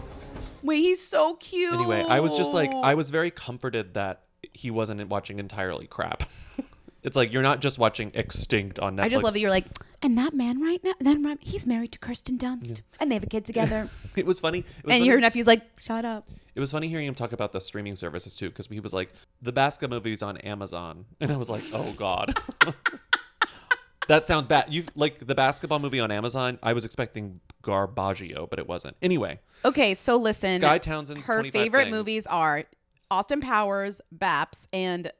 [0.62, 1.72] Wait, he's so cute.
[1.74, 6.22] Anyway, I was just like, I was very comforted that he wasn't watching entirely crap.
[7.06, 9.02] it's like you're not just watching Extinct on Netflix.
[9.04, 9.66] I just love that you're like,
[10.02, 13.22] and that man right now, then right, he's married to Kirsten Dunst, and they have
[13.22, 13.88] a kid together.
[14.16, 14.58] It was funny.
[14.60, 16.26] It was and funny- your nephew's like, shut up.
[16.54, 19.10] It was funny hearing him talk about the streaming services too, because he was like,
[19.40, 22.36] the Basca movie's on Amazon, and I was like, oh god,
[24.08, 24.72] that sounds bad.
[24.74, 26.58] You like the basketball movie on Amazon?
[26.62, 28.96] I was expecting Garbaggio, but it wasn't.
[29.00, 30.60] Anyway, Okay, so listen.
[30.60, 31.96] Skye Townsend's Her favorite Things.
[31.96, 32.64] movies are
[33.10, 35.12] Austin Powers, Baps, and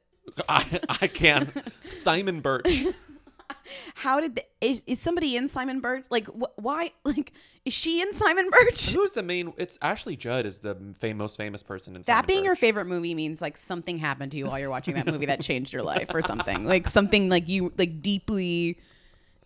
[0.49, 1.51] I, I can
[1.89, 2.85] Simon Birch.
[3.95, 6.05] how did the, is, is somebody in Simon Birch?
[6.09, 6.91] Like, wh- why?
[7.03, 7.33] Like,
[7.65, 8.89] is she in Simon Birch?
[8.91, 9.53] Who's the main?
[9.57, 12.85] It's Ashley Judd is the fam- most famous person in That Simon being your favorite
[12.85, 15.83] movie means like something happened to you while you're watching that movie that changed your
[15.83, 16.65] life or something.
[16.65, 18.77] Like something like you like deeply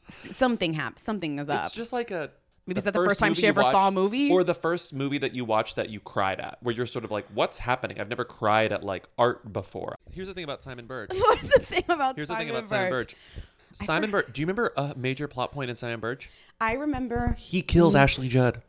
[0.07, 0.99] s- something happened.
[0.99, 1.65] Something is up.
[1.65, 2.31] It's just like a.
[2.71, 4.31] Maybe is that the first time she you ever saw a movie?
[4.31, 7.11] or the first movie that you watched that you cried at, where you're sort of
[7.11, 9.95] like, "What's happening?" I've never cried at like art before.
[10.09, 11.11] Here's the thing about Simon Birch.
[11.13, 13.15] What's the thing about Here's Simon the thing about Simon Birch?
[13.35, 13.45] Birch.
[13.73, 14.27] Simon Birch.
[14.31, 16.29] Do you remember a major plot point in Simon Birch?
[16.59, 17.35] I remember.
[17.37, 17.95] He kills.
[17.95, 18.61] Ashley Judd.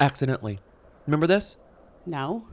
[0.00, 0.58] Accidentally.
[1.06, 1.56] Remember this?
[2.06, 2.46] No.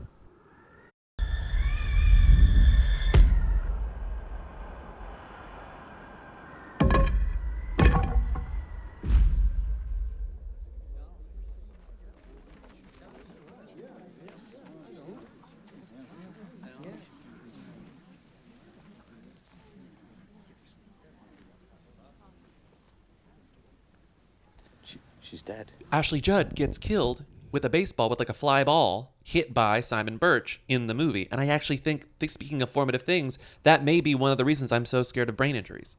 [25.94, 30.16] Ashley Judd gets killed with a baseball with like a fly ball hit by Simon
[30.16, 31.28] Birch in the movie.
[31.30, 34.44] And I actually think, think speaking of formative things, that may be one of the
[34.44, 35.96] reasons I'm so scared of brain injuries.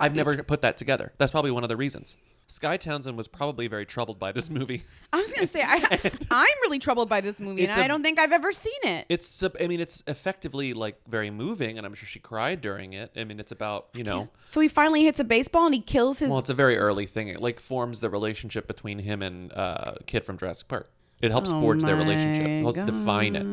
[0.00, 1.12] I've never put that together.
[1.18, 2.16] That's probably one of the reasons.
[2.50, 4.82] Skye Townsend was probably very troubled by this movie.
[5.12, 5.76] I was gonna say I,
[6.30, 9.04] I'm really troubled by this movie, and I don't think I've ever seen it.
[9.10, 13.12] It's, I mean, it's effectively like very moving, and I'm sure she cried during it.
[13.16, 16.20] I mean, it's about, you know, So he finally hits a baseball and he kills
[16.20, 16.30] his.
[16.30, 17.28] well, it's a very early thing.
[17.28, 20.90] It like forms the relationship between him and uh, kid from Jurassic Park.
[21.20, 22.46] It helps Oh forge their relationship.
[22.46, 23.46] It helps define it.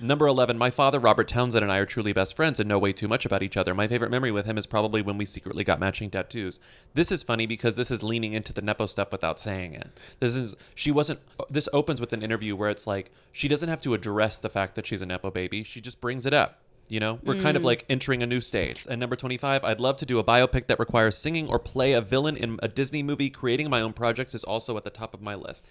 [0.00, 2.92] Number 11, my father, Robert Townsend, and I are truly best friends and know way
[2.92, 3.74] too much about each other.
[3.74, 6.60] My favorite memory with him is probably when we secretly got matching tattoos.
[6.92, 9.88] This is funny because this is leaning into the Nepo stuff without saying it.
[10.20, 13.80] This is, she wasn't, this opens with an interview where it's like, she doesn't have
[13.82, 15.62] to address the fact that she's a Nepo baby.
[15.62, 16.60] She just brings it up.
[16.88, 17.66] You know, we're kind of mm.
[17.66, 18.84] like entering a new stage.
[18.88, 22.00] And number 25, I'd love to do a biopic that requires singing or play a
[22.00, 23.28] villain in a Disney movie.
[23.28, 25.66] Creating my own projects is also at the top of my list.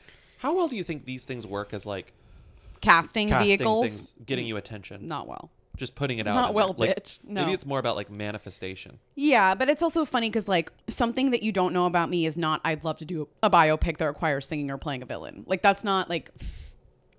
[0.45, 2.13] How well do you think these things work as like
[2.79, 3.89] casting, casting vehicles.
[3.89, 5.07] things, getting you attention?
[5.07, 5.49] Not well.
[5.75, 6.35] Just putting it out.
[6.35, 6.75] Not well.
[6.77, 7.17] Like, bitch.
[7.23, 7.41] No.
[7.41, 8.99] Maybe it's more about like manifestation.
[9.15, 12.37] Yeah, but it's also funny because like something that you don't know about me is
[12.37, 12.61] not.
[12.63, 15.45] I'd love to do a biopic that requires singing or playing a villain.
[15.47, 16.29] Like that's not like.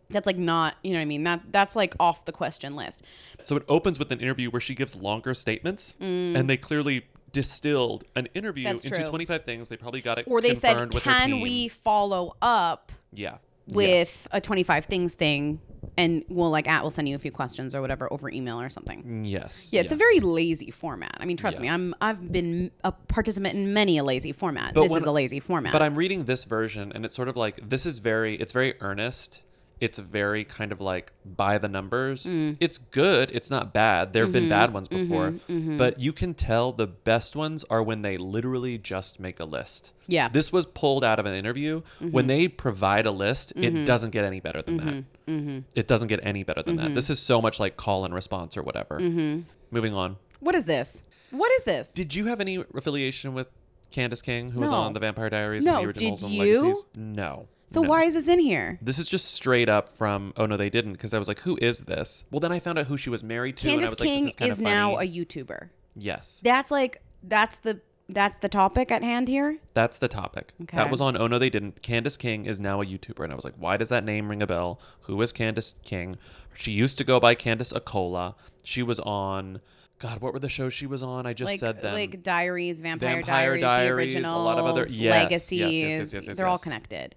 [0.09, 1.25] That's like not, you know what I mean?
[1.25, 3.03] That that's like off the question list.
[3.43, 6.37] So it opens with an interview where she gives longer statements, mm.
[6.37, 8.65] and they clearly distilled an interview.
[8.65, 9.07] That's into true.
[9.07, 9.69] 25 things.
[9.69, 11.41] They probably got it Or they said, confirmed with her "Can team.
[11.41, 13.39] we follow up Yeah.
[13.67, 14.29] with Yes.
[14.33, 15.61] a 25 things thing
[15.99, 18.69] and we'll like at we'll send you a few questions or whatever over email or
[18.69, 19.71] something." Yes.
[19.73, 19.99] Yeah, it's a yes.
[19.99, 21.17] very lazy format.
[21.21, 21.62] I mean, trust Yeah.
[21.62, 24.75] me, I'm I've been a participant in many a lazy format.
[24.75, 25.73] But this when- is a lazy format.
[25.73, 28.75] But I'm reading this version, and it's sort of like this is very, it's very
[28.81, 29.43] earnest.
[29.79, 32.25] It's very kind of like by the numbers.
[32.25, 32.57] Mm.
[32.61, 33.31] It's good.
[33.33, 34.12] It's not bad.
[34.15, 34.51] There have been Mm-hmm.
[34.51, 35.35] bad ones before,
[35.77, 39.93] but you can tell the best ones are when they literally just make a list.
[40.09, 40.27] Yeah.
[40.27, 40.33] Mm-hmm.
[40.35, 41.83] This was pulled out of an interview.
[42.01, 45.05] When they provide a list, it doesn't get any better than that.
[45.31, 45.59] Mm-hmm.
[45.75, 46.95] It doesn't get any better than that.
[46.95, 48.99] This is so much like call and response or whatever.
[48.99, 49.43] Mm-hmm.
[49.71, 50.17] Moving on.
[50.41, 51.03] what is this?
[51.33, 51.93] What is this?
[51.93, 53.49] Did you have any affiliation with
[53.93, 56.62] Candice King, who was on the Vampire Diaries No, and the originals did and you?
[56.62, 56.87] Legacies?
[56.95, 57.49] No.
[57.77, 57.91] So No.
[57.91, 58.79] why is this in here?
[58.81, 61.59] This is just straight up from Oh No They Didn't because I was like, who
[61.61, 62.25] is this?
[62.31, 64.09] Well, then I found out who she was married to, and I Candice was like,
[64.09, 65.69] King this is is now a YouTuber.
[65.95, 66.41] yes.
[66.43, 69.59] That's like that's the that's the topic at hand here.
[69.75, 70.53] That's the topic.
[70.62, 70.77] Okay.
[70.79, 71.83] That was on Oh No They Didn't.
[71.83, 74.41] Candice King is now a YouTuber, and I was like, why does that name ring
[74.41, 74.81] a bell?
[75.03, 76.17] Who is Candice King?
[76.55, 78.37] She used to go by Candice Accola.
[78.65, 79.61] She was on.
[79.99, 81.27] God, what were the shows she was on?
[81.27, 81.93] I just like said them.
[81.95, 85.61] like Diaries, Vampire, Vampire Diaries, Diaries, the a lot of other- yes, yes, yes, Legacies.
[85.61, 87.15] yes, yes, yes, They're all connected.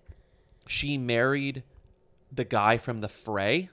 [0.70, 1.64] She married
[2.32, 3.70] the guy from The Fray,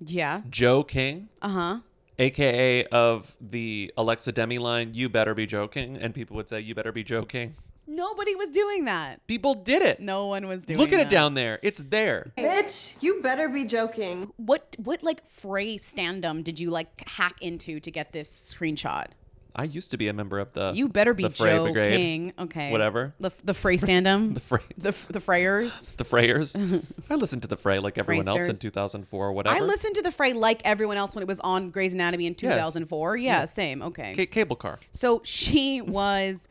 [0.00, 0.42] Yeah.
[0.50, 1.28] Joe King.
[1.40, 1.78] Uh huh.
[2.18, 6.74] aka of the Alexa Demi line, "You better be joking," and people would say, "You
[6.74, 7.54] better be joking."
[7.86, 9.26] Nobody was doing that.
[9.26, 10.00] People did it.
[10.00, 10.78] No one was doing.
[10.78, 10.82] It.
[10.82, 11.58] Look at it down there.
[11.62, 12.32] It's there.
[12.38, 14.30] Bitch, you better be joking.
[14.36, 19.06] What what like fray standum did you like hack into to get this screenshot?
[19.54, 20.72] I used to be a member of the.
[20.74, 21.96] You better be the Fray Joe Brigade.
[21.96, 22.32] King.
[22.38, 22.70] Okay.
[22.70, 23.14] Whatever.
[23.20, 24.34] The the Fray standum.
[24.34, 24.60] The Fray.
[24.78, 25.88] the the Freyers.
[25.96, 26.56] The Frayers.
[27.10, 29.56] I listened to the Fray like everyone else in 2004 or whatever.
[29.56, 32.34] I listened to the Fray like everyone else when it was on Grey's Anatomy in
[32.34, 33.16] 2004.
[33.16, 33.82] Yeah, same.
[33.82, 34.14] Okay.
[34.14, 34.78] Ca- cable car.
[34.92, 36.48] So she was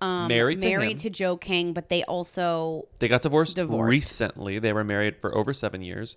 [0.00, 0.96] um, Married to him.
[0.98, 3.90] to Joe King, but they also They got divorced, Divorced.
[3.90, 4.58] recently.
[4.58, 6.16] They were married for over seven years.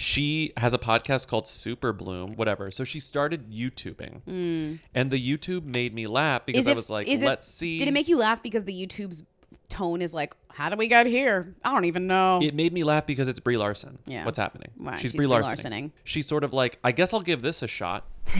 [0.00, 2.70] She has a podcast called Super Bloom, whatever.
[2.70, 4.74] So she started YouTubing, hmm.
[4.94, 7.88] and the YouTube made me laugh because is I it- was like, "Let's see." Did
[7.88, 9.24] it make you laugh because the YouTube's
[9.68, 11.52] tone is like, "How do we get here?
[11.64, 13.98] I don't even know." It made me laugh because it's Brie Larson.
[14.06, 14.24] Yeah.
[14.24, 14.70] What's happening?
[14.78, 15.56] Wow, she's, she's Brie Brie Larson.
[15.72, 15.90] Larsoning.
[16.04, 18.06] She's sort of like, I guess I'll give this a shot.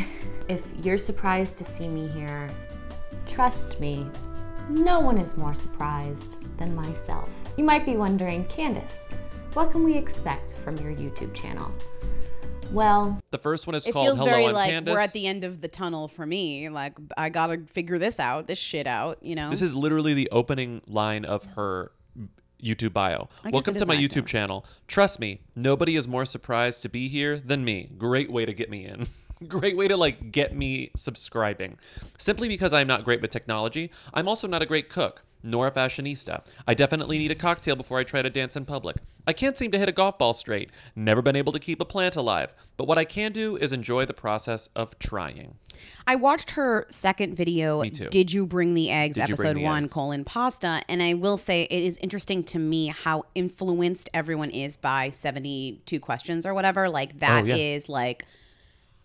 [0.48, 2.48] If you're surprised to see me here,
[3.26, 4.06] trust me,
[4.70, 7.28] no one is more surprised than myself.
[7.58, 9.12] You might be wondering, Candice,
[9.58, 11.68] what can we expect from your YouTube channel?
[12.70, 14.92] Well, The first one is it called feels Hello, very I'm like Candice.
[14.92, 16.68] we're at the end of the tunnel for me.
[16.68, 19.18] Like I gotta figure this out, this shit out.
[19.20, 19.50] You know.
[19.50, 21.90] This is literally the opening line of her
[22.62, 23.28] YouTube bio.
[23.42, 24.10] I Welcome to my active.
[24.24, 24.64] YouTube channel.
[24.86, 27.90] Trust me, nobody is more surprised to be here than me.
[27.98, 29.08] Great way to get me in.
[29.46, 31.78] great way to like get me subscribing.
[32.16, 35.70] Simply because I'm not great with technology, I'm also not a great cook, nor a
[35.70, 36.44] fashionista.
[36.66, 38.96] I definitely need a cocktail before I try to dance in public.
[39.26, 40.70] I can't seem to hit a golf ball straight.
[40.96, 42.54] Never been able to keep a plant alive.
[42.76, 45.56] But what I can do is enjoy the process of trying.
[46.06, 47.84] I watched her second video.
[47.84, 49.16] Did you bring the eggs?
[49.16, 49.92] Did episode the one eggs?
[49.92, 50.82] colon pasta.
[50.88, 55.80] And I will say it is interesting to me how influenced everyone is by seventy
[55.86, 56.88] two questions or whatever.
[56.88, 57.92] Like that oh, is yeah.
[57.92, 58.24] like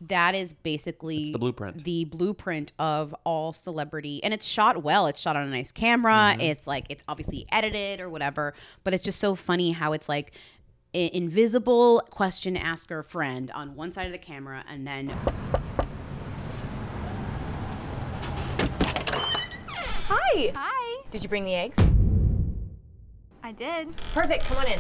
[0.08, 1.84] that is basically It's the blueprint.
[1.84, 5.08] The blueprint of all celebrity, and it's shot well.
[5.08, 6.14] It's shot on a nice camera.
[6.34, 6.42] Mm-hmm.
[6.42, 8.54] It's like it's obviously edited or whatever.
[8.84, 10.34] But it's just so funny how it's like.
[10.96, 15.10] i- Invisible question asker friend on one side of the camera, and then
[20.08, 20.52] Hi.
[20.56, 21.04] Hi.
[21.12, 21.78] Did you bring the eggs?
[23.44, 23.96] I did.
[24.14, 24.46] Perfect.
[24.46, 24.80] Come on in.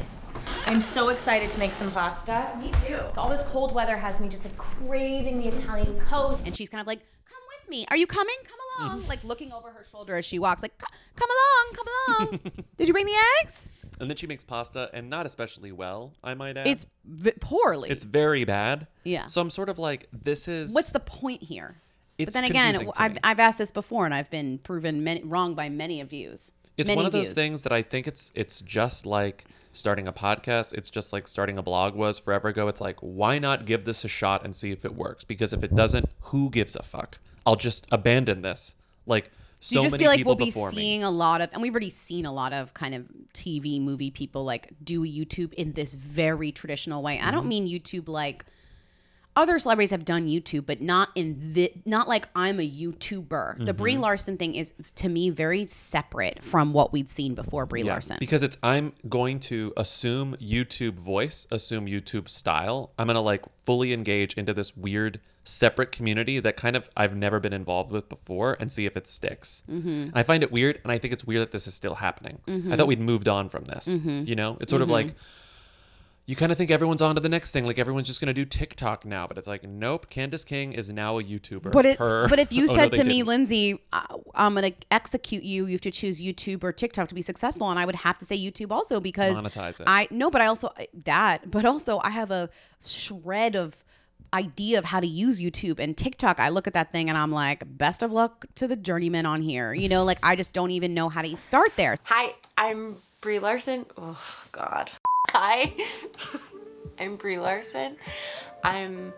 [0.65, 2.47] I'm so excited to make some pasta.
[2.59, 2.99] Me too.
[3.17, 6.41] All this cold weather has me just like craving the Italian coast.
[6.45, 6.99] and she's kind of like,
[7.29, 7.85] "Come with me.
[7.89, 8.35] Are you coming?
[8.43, 9.09] Come along." Mm-hmm.
[9.09, 11.87] like looking over her shoulder as she walks, like, "Co- "Come along, come
[12.43, 13.71] along." Did you bring the eggs?
[13.99, 16.65] And then she makes pasta, and not especially well, I might add.
[16.67, 17.89] It's v- poorly.
[17.89, 18.87] It's very bad.
[19.03, 19.27] Yeah.
[19.27, 20.73] So I'm sort of like, this is.
[20.73, 21.75] What's the point here?
[22.17, 23.19] It's but then again, confusing to I've, me.
[23.23, 26.53] I've asked this before, and I've been proven many, wrong by many of views.
[26.77, 27.33] It's many one of those views.
[27.33, 30.73] things that I think it's it's just like starting a podcast.
[30.73, 32.67] It's just like starting a blog was forever ago.
[32.69, 35.23] It's like, why not give this a shot and see if it works?
[35.23, 37.19] Because if it doesn't, who gives a fuck?
[37.45, 38.75] I'll just abandon this.
[39.05, 40.75] Like so you just many feel like we'll be before me.
[40.77, 44.11] seeing a lot of, and we've already seen a lot of kind of TV movie
[44.11, 47.17] people like do YouTube in this very traditional way.
[47.17, 47.31] I Mm-hmm.
[47.31, 48.45] don't mean YouTube like
[49.35, 53.65] other celebrities have done YouTube, but not in the not like I'm a YouTuber.
[53.65, 53.99] The Brie Mhm.
[54.01, 58.17] Larson thing is to me very separate from what we'd seen before Brie Yeah, Larson.
[58.19, 62.91] Because it's I'm going to assume YouTube voice, assume YouTube style.
[62.97, 67.39] I'm gonna like fully engage into this weird separate community that kind of I've never
[67.39, 69.63] been involved with before and see if it sticks.
[69.69, 70.11] Mhm.
[70.13, 72.37] I find it weird, and I think it's weird that this is still happening.
[72.47, 72.77] I Mhm.
[72.77, 73.87] thought we'd moved on from this.
[73.89, 74.25] Mhm.
[74.27, 74.91] You know, it's sort of Mhm.
[74.91, 75.07] like
[76.25, 78.45] you kind of think everyone's on to the next thing, like everyone's just gonna do
[78.45, 80.09] TikTok now, but it's like nope.
[80.09, 81.71] Candice King is now a YouTuber.
[81.71, 83.27] But it's per- but if you Oh, said they to me, didn't.
[83.27, 84.05] Lindsay, uh,
[84.35, 85.65] I'm gonna execute you.
[85.65, 88.25] You have to choose YouTube or TikTok to be successful, and I would have to
[88.25, 89.83] say YouTube also because Monetize it.
[89.87, 90.71] I no, but I also
[91.03, 92.49] that, but also I have a
[92.85, 93.75] shred of
[94.33, 96.39] idea of how to use YouTube and TikTok.
[96.39, 99.41] I look at that thing and I'm like, best of luck to the journeyman on
[99.41, 99.73] here.
[99.73, 101.97] You know, like I just don't even know how to start there.
[102.05, 103.85] Hi, I'm Brie Larson.
[103.97, 104.19] Oh
[104.51, 104.89] God.
[105.35, 105.73] Hi,
[106.99, 107.97] I'm Brie Larson.
[108.63, 109.11] I'm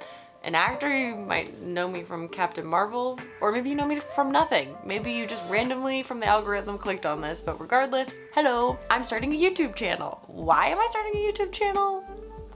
[0.45, 4.31] an actor, you might know me from Captain Marvel, or maybe you know me from
[4.31, 4.77] nothing.
[4.85, 9.33] Maybe you just randomly from the algorithm clicked on this, but regardless, hello, I'm starting
[9.33, 10.21] a YouTube channel.
[10.27, 12.01] Why am I starting a YouTube channel?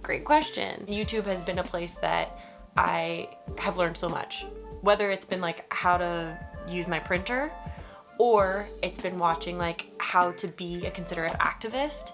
[0.04, 0.86] Great question.
[0.88, 2.40] YouTube has been a place that
[2.78, 4.46] I have learned so much.
[4.80, 7.52] Whether it's been like how to use my printer,
[8.20, 12.14] or it's been watching like how to be a considerate activist.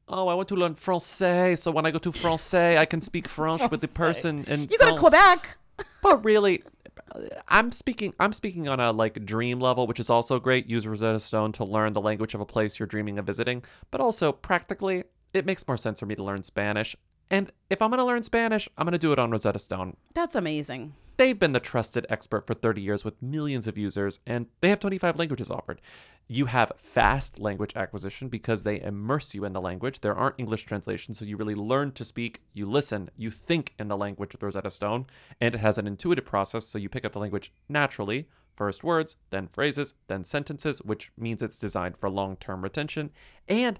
[0.11, 3.27] Oh, I want to learn Francais, so when I go to Francais, I can speak
[3.27, 5.57] French with the person in You go to Quebec.
[6.03, 6.63] But really,
[7.47, 8.13] I'm speaking.
[8.19, 10.67] I'm speaking on a like dream level, which is also great.
[10.67, 13.63] Use Rosetta Stone to learn the language of a place you're dreaming of visiting.
[13.89, 16.95] But also practically, it makes more sense for me to learn Spanish.
[17.31, 19.95] And if I'm gonna learn Spanish, I'm gonna do it on Rosetta Stone.
[20.13, 20.93] That's amazing.
[21.15, 24.81] They've been the trusted expert for 30 years with millions of users, and they have
[24.81, 25.79] 25 languages offered.
[26.27, 30.01] You have fast language acquisition because they immerse you in the language.
[30.01, 33.87] There aren't English translations, so you really learn to speak, you listen, you think in
[33.87, 35.05] the language with Rosetta Stone,
[35.39, 38.27] and it has an intuitive process, so you pick up the language naturally.
[38.55, 43.11] First words, then phrases, then sentences, which means it's designed for long term retention.
[43.47, 43.79] And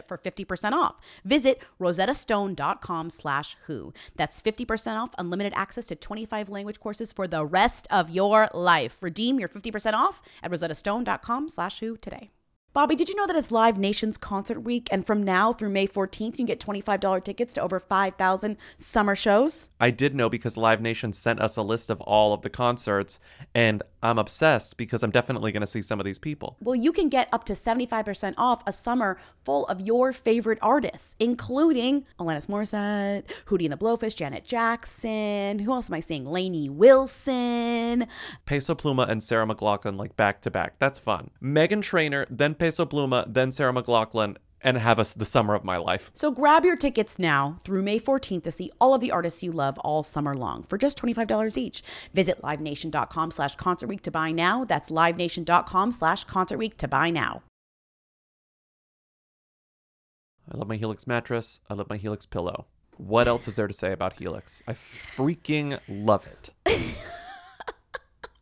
[0.07, 0.95] for 50% off.
[1.25, 3.93] Visit rosettastone.com slash who.
[4.15, 8.97] That's 50% off unlimited access to 25 language courses for the rest of your life.
[9.01, 12.31] Redeem your 50% off at rosettastone.com slash who today.
[12.73, 14.87] Bobby, did you know that it's Live Nation's concert week?
[14.93, 19.13] And from now through May 14th, you can get $25 tickets to over 5,000 summer
[19.13, 19.69] shows?
[19.77, 23.19] I did know because Live Nation sent us a list of all of the concerts,
[23.53, 26.57] and I'm obsessed because I'm definitely going to see some of these people.
[26.59, 31.15] Well, you can get up to 75% off a summer full of your favorite artists,
[31.19, 35.59] including Alanis Morissette, Hootie and the Blowfish, Janet Jackson.
[35.59, 36.25] Who else am I seeing?
[36.25, 38.07] Lainey Wilson.
[38.45, 40.79] Peso Pluma and Sarah McLachlan like back to back.
[40.79, 41.29] That's fun.
[41.41, 45.77] Meghan Trainor, then Peso Pluma, then Sarah McLachlan, and have us the summer of my
[45.77, 46.11] life.
[46.13, 49.51] So grab your tickets now through May 14th to see all of the artists you
[49.51, 51.83] love all summer long for just $25 each.
[52.13, 54.65] Visit livenation.com slash concert week to buy now.
[54.65, 57.43] That's livenation.com slash concert week to buy now.
[60.51, 61.61] I love my Helix mattress.
[61.69, 62.65] I love my Helix pillow.
[62.97, 64.61] What else is there to say about Helix?
[64.67, 66.49] I freaking love it.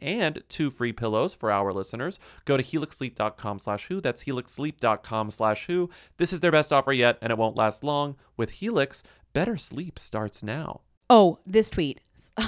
[0.00, 2.18] and two free pillows for our listeners.
[2.44, 4.00] Go to helixsleep.com slash who.
[4.00, 5.90] That's helixsleep.com slash who.
[6.18, 8.16] This is their best offer yet, and it won't last long.
[8.36, 9.02] With Helix,
[9.32, 10.80] better sleep starts now.
[11.10, 12.00] Oh, this tweet.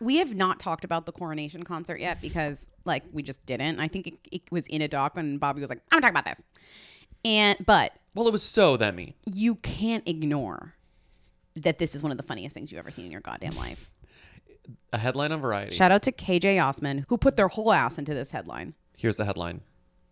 [0.00, 3.80] We have not talked about the coronation concert yet because like we just didn't.
[3.80, 6.22] I think it, it was in a doc and Bobby was like, "I'm gonna talk
[6.22, 6.40] about this,"
[7.24, 9.14] and but Well, it was so that me.
[9.26, 10.74] you can't ignore
[11.56, 13.90] that this is one of the funniest things you've ever seen in your goddamn life.
[14.92, 15.74] A headline on Variety.
[15.74, 18.74] Shout out to KJ Yossman who put their whole ass into this headline.
[18.96, 19.60] Here's the headline: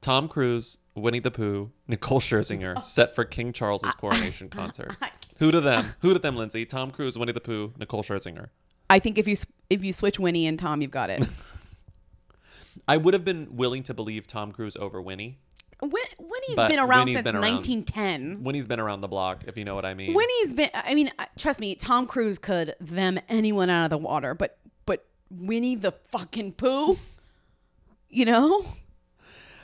[0.00, 4.96] Tom Cruise, Winnie the Pooh, Nicole Scherzinger set for King Charles's coronation concert.
[5.38, 5.94] Who to them?
[6.00, 6.66] Who to them, Lindsay?
[6.66, 8.48] Tom Cruise, Winnie the Pooh, Nicole Scherzinger.
[8.90, 9.36] I think if you
[9.70, 11.26] if you switch Winnie and Tom, you've got it.
[12.88, 15.38] I would have been willing to believe Tom Cruise over Winnie.
[15.82, 17.54] Win- Winnie's but been around Winnie's since been around.
[17.54, 18.44] 1910.
[18.44, 20.14] Winnie's been around the block, if you know what I mean.
[20.14, 20.70] Winnie's been.
[20.74, 25.04] I mean, trust me, Tom Cruise could them anyone out of the water, but but
[25.30, 26.98] Winnie the fucking Pooh,
[28.08, 28.64] you know.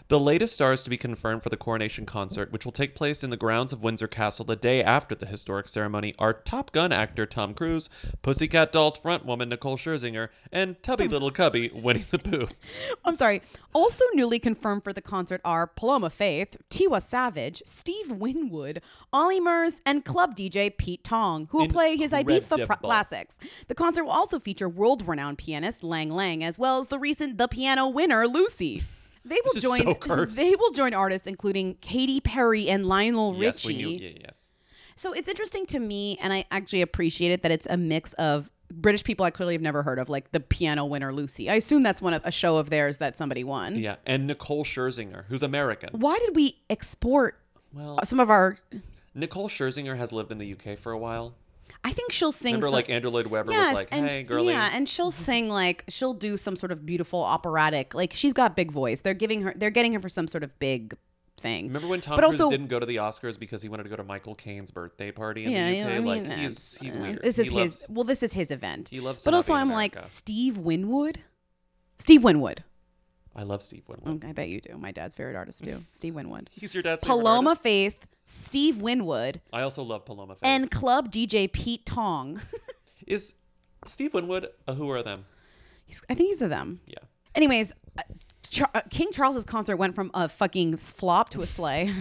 [0.09, 3.29] The latest stars to be confirmed for the coronation concert, which will take place in
[3.29, 7.27] the grounds of Windsor Castle the day after the historic ceremony, are Top Gun actor
[7.27, 7.91] Tom Cruise,
[8.23, 12.49] Pussycat Dolls frontwoman Nicole Scherzinger, and Tubby Little Cubby Winnie the Pooh.
[13.05, 13.43] I'm sorry.
[13.75, 18.81] Also newly confirmed for the concert are Paloma Faith, Tiwa Savage, Steve Winwood,
[19.13, 23.39] Ollie Murs, and club DJ Pete Tong, who will play his Ibiza pro- classics.
[23.67, 27.47] The concert will also feature world-renowned pianist Lang Lang, as well as the recent The
[27.47, 28.85] Piano winner Lucy.
[29.25, 29.81] They will join.
[29.83, 30.37] so cursed.
[30.37, 33.45] They will join artists including Katy Perry and Lionel Richie.
[33.45, 33.89] Yes, we knew.
[33.89, 34.53] Yeah, yes.
[34.97, 38.51] So it's interesting to me, and I actually appreciate it that it's a mix of
[38.73, 41.49] British people I clearly have never heard of, like the piano winner Lucy.
[41.49, 43.77] I assume that's one of a show of theirs that somebody won.
[43.79, 45.91] Yeah, and Nicole Scherzinger, who's American.
[45.93, 47.39] Why did we export
[47.73, 48.59] Well, some of our?
[49.15, 51.35] Nicole Scherzinger has lived in the UK for a while.
[51.85, 52.53] I think she'll sing.
[52.55, 55.11] Remember, some- like Andrew Lloyd Webber Yes, was like, and "Hey, girlie." Yeah, and she'll
[55.29, 57.95] sing like she'll do some sort of beautiful operatic.
[57.95, 59.01] Like she's got big voice.
[59.03, 59.53] They're giving her.
[59.57, 60.95] They're getting her for some sort of big
[61.41, 61.67] thing.
[61.69, 63.89] Remember when Tom but Cruise also, didn't go to the Oscars because he wanted to
[63.89, 65.89] go to Michael Caine's birthday party in yeah, the you UK?
[65.91, 67.23] know, I like he's he's uh, weird.
[67.23, 67.91] This He is loves- his.
[67.91, 68.89] Well, this is his event.
[68.89, 71.21] He loves to But also, I'm like Steve Winwood.
[72.01, 72.65] Steve Winwood.
[73.37, 74.21] I love Steve Winwood.
[74.21, 74.77] Mm, I bet you do.
[74.77, 75.85] My dad's favorite artist too.
[75.93, 76.49] Steve Winwood.
[76.53, 77.63] He's your dad's favorite Paloma artist?
[77.63, 80.43] Faith, Steve Winwood, I also love Paloma Faith.
[80.45, 82.41] and club DJ Pete Tong.
[83.07, 83.35] is
[83.87, 85.25] Steve Winwood a who or a them?
[85.87, 86.81] He's, I think he's a them.
[86.87, 86.99] Yeah.
[87.35, 88.03] Anyways, uh,
[88.51, 91.93] Char- uh, King Charles's concert went from a fucking flop to a slay.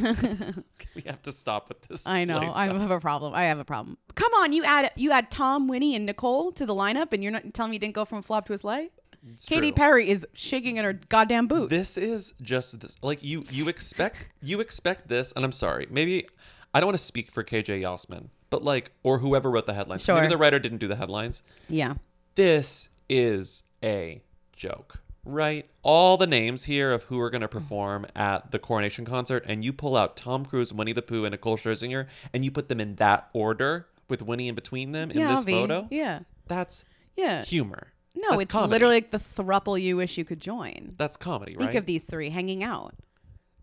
[0.95, 2.07] We have to stop with this.
[2.07, 2.39] I know.
[2.39, 2.81] silly I stuff.
[2.81, 3.33] have a problem.
[3.33, 3.97] I have a problem.
[4.15, 7.31] Come on, you add you add Tom, Winnie, and Nicole to the lineup, and you're
[7.31, 8.89] not telling me you didn't go from a flop to a slay.
[9.33, 9.75] It's Katy true.
[9.75, 11.69] Perry is shaking in her goddamn boots.
[11.69, 16.27] This is just this, like you you expect you expect this, and I'm sorry, maybe
[16.73, 20.03] I don't want to speak for KJ Yossman, but like or whoever wrote the headlines.
[20.03, 20.15] Sure.
[20.15, 21.43] Maybe the writer didn't do the headlines.
[21.69, 21.95] yeah.
[22.35, 24.21] This is a
[24.53, 25.67] joke, right?
[25.81, 29.65] All the names here of who are going to perform at the coronation concert, and
[29.65, 32.79] you pull out Tom Cruise, Winnie the Pooh, and Nicole Scherzinger, and you put them
[32.79, 35.51] in that order with Winnie in between them in yeah, this Avi.
[35.53, 35.87] photo.
[35.89, 36.19] Yeah.
[36.47, 37.43] That's Yeah.
[37.43, 37.87] humor.
[38.19, 38.71] No, That's it's comedy.
[38.71, 40.95] literally like the thruple you wish you could join.
[40.97, 41.65] That's comedy, right?
[41.65, 42.95] Think of these three hanging out.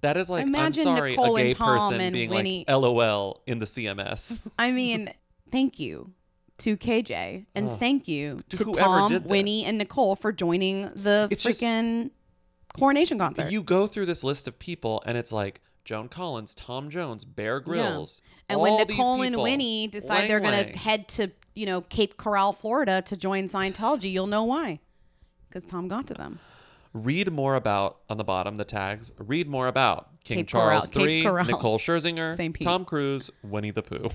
[0.02, 2.64] That is like Imagine I'm sorry, Nicole a gay and Tom person and being Winnie-
[2.68, 4.40] like LOL in the CMS.
[4.58, 5.10] I mean,
[5.50, 6.12] thank you
[6.58, 7.78] to KJ and Ugh.
[7.80, 9.30] thank you To to, whoever Tom, did this.
[9.30, 12.10] Winnie, and Nicole for joining the It's just- freaking
[12.78, 13.50] coronation concert.
[13.50, 17.60] you go through this list of people, and it's like Joan Collins, Tom Jones, Bear
[17.60, 19.42] Grylls, And when all these Nicole and people.
[19.42, 20.72] Winnie decide Lang they're Lang.
[20.72, 24.80] to head to, you know, Cape Coral, Florida to join Scientology, you'll know why.
[25.48, 26.40] Because Tom got to them.
[26.92, 29.12] Read more about on the bottom the tags.
[29.18, 32.64] Read more about King Cape Charles Cape III, Nicole Scherzinger, Same Pete.
[32.64, 34.10] Tom Cruise, Winnie the Pooh.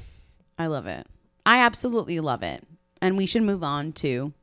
[0.57, 1.05] I love it.
[1.45, 2.63] I absolutely love it.
[3.01, 4.33] And we should move on to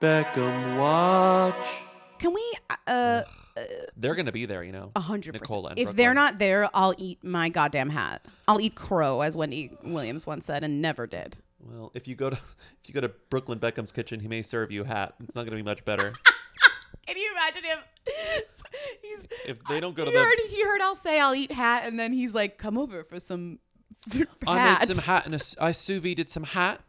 [0.00, 1.54] Beckham watch.
[2.18, 2.54] Can we
[2.86, 3.22] uh
[3.96, 4.92] They're gonna be there, you know.
[4.96, 5.78] a hundred percent?
[5.78, 8.26] If they're not there, I'll eat my goddamn hat.
[8.48, 11.36] I'll eat crow, as Wendy Williams once said, and never did.
[11.60, 14.70] Well, if you go to if you go to Brooklyn Beckham's kitchen, he may serve
[14.70, 15.14] you hat.
[15.22, 16.12] It's not gonna be much better.
[17.06, 17.78] Can you imagine him?
[19.02, 21.52] He's if they don't go to he the heard, he heard I'll say I'll eat
[21.52, 23.58] hat, and then he's like, "Come over for some
[24.08, 26.80] for I hat." made some hat and a s I sous vide some hat.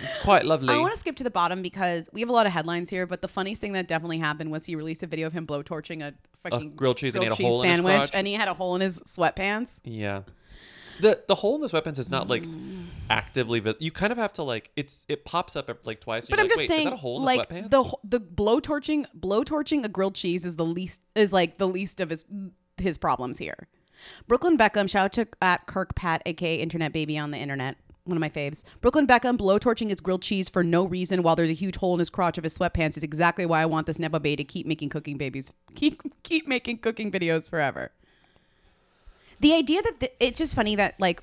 [0.00, 0.74] It's quite lovely.
[0.74, 3.06] I want to skip to the bottom because we have a lot of headlines here,
[3.06, 6.02] but the funniest thing that definitely happened was he released a video of him blowtorching
[6.02, 8.10] a fucking grilled cheese and he had a hole in his sandwich, crotch.
[8.12, 9.80] and he had a hole in his sweatpants.
[9.84, 10.22] Yeah.
[11.00, 12.84] The the hole in the sweatpants is not like mm.
[13.10, 16.26] actively vis- you kind of have to like it's it pops up like twice.
[16.26, 17.70] and But I'm like, just Wait, saying, is that a hole in like the sweatpants?
[17.70, 22.00] the wh- the blowtorching blowtorching a grilled cheese is the least is like the least
[22.00, 22.24] of his
[22.78, 23.68] his problems here.
[24.28, 27.76] Brooklyn Beckham, shout out to at Kirk Pat, aka Internet Baby on the internet,
[28.06, 28.64] one of my faves.
[28.80, 31.98] Brooklyn Beckham blowtorching his grilled cheese for no reason while there's a huge hole in
[31.98, 34.66] his crotch of his sweatpants is exactly why I want this Nepo Bay to keep
[34.66, 37.90] making cooking babies, keep keep making cooking videos forever.
[39.40, 41.22] The idea that the, it's just funny that like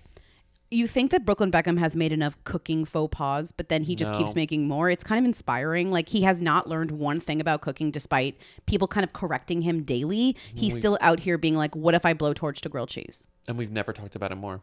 [0.69, 4.11] you think that Brooklyn Beckham has made enough cooking faux pas, but then he just
[4.11, 4.17] No.
[4.17, 4.89] keeps making more.
[4.89, 5.91] It's kind of inspiring.
[5.91, 9.83] Like he has not learned one thing about cooking, despite people kind of correcting him
[9.83, 10.35] daily.
[10.53, 13.57] He's We- still out here being like, "What if I blowtorch to grilled cheese?" And
[13.57, 14.61] we've never talked about it more.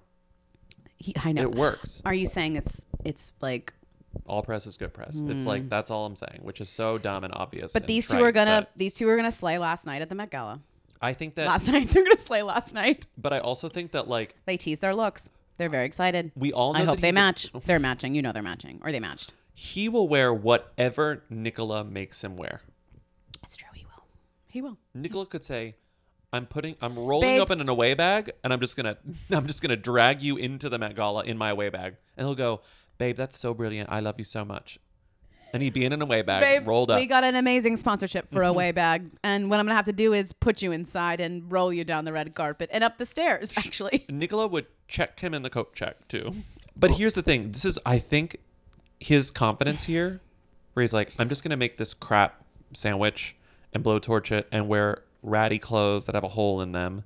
[1.00, 2.00] He, I know It works.
[2.04, 3.72] Are you saying it's it's like?
[4.26, 5.16] All press is good press.
[5.16, 5.46] It's Mm.
[5.46, 7.72] like that's all I'm saying, which is so dumb and obvious.
[7.72, 10.08] But and these two trite, are gonna these two are gonna slay last night at
[10.08, 10.60] the Met Gala.
[11.02, 13.06] I think that last night they're gonna slay last night.
[13.16, 15.30] But I also think that like They tease their looks.
[15.58, 16.32] They're very excited.
[16.36, 17.52] We all know I hope that they he's a- match.
[17.66, 18.14] They're matching.
[18.14, 19.32] You know they're matching, or they matched.
[19.54, 22.62] he will wear whatever Nicola makes him wear.
[23.44, 24.04] It's true, he will.
[24.48, 24.78] He will.
[24.94, 25.74] Nicola could say,
[26.32, 27.42] "I'm putting, I'm rolling Babe.
[27.42, 28.96] up in an away bag, and I'm just gonna,
[29.30, 32.34] I'm just gonna drag you into the Met Gala in my away bag." And he'll
[32.34, 32.62] go,
[32.98, 33.90] "Babe, that's so brilliant.
[33.90, 34.78] I love you so much."
[35.52, 36.98] And he'd be in an away bag, Babe, rolled up.
[36.98, 38.56] we got an amazing sponsorship for a mm-hmm.
[38.56, 41.72] way bag, and what I'm gonna have to do is put you inside and roll
[41.72, 43.52] you down the red carpet and up the stairs.
[43.56, 46.32] Actually, Nicola would check him in the coat check too.
[46.76, 48.36] But here's the thing: this is, I think,
[49.00, 50.22] his confidence here,
[50.72, 53.36] where he's like, "I'm just gonna make this crap sandwich
[53.72, 57.04] and blowtorch it and wear ratty clothes that have a hole in them."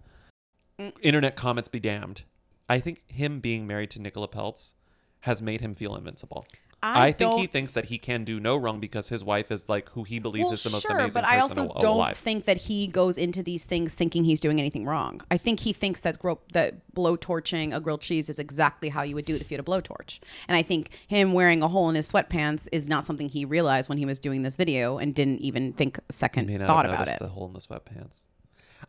[0.78, 0.92] Mm.
[1.02, 2.22] Internet comments be damned.
[2.68, 4.74] I think him being married to Nicola Peltz
[5.20, 6.46] has made him feel invincible.
[6.86, 9.88] I think he thinks that he can do no wrong because his wife is like
[9.90, 12.44] who he believes well, is the most sure, amazing but I also al- don't think
[12.44, 15.20] that he goes into these things thinking he's doing anything wrong.
[15.30, 19.14] I think he thinks that gro- that blowtorching a grilled cheese is exactly how you
[19.14, 20.20] would do it if you had a blowtorch.
[20.48, 23.88] And I think him wearing a hole in his sweatpants is not something he realized
[23.88, 27.18] when he was doing this video and didn't even think a second thought about it.
[27.18, 28.18] The hole in the sweatpants.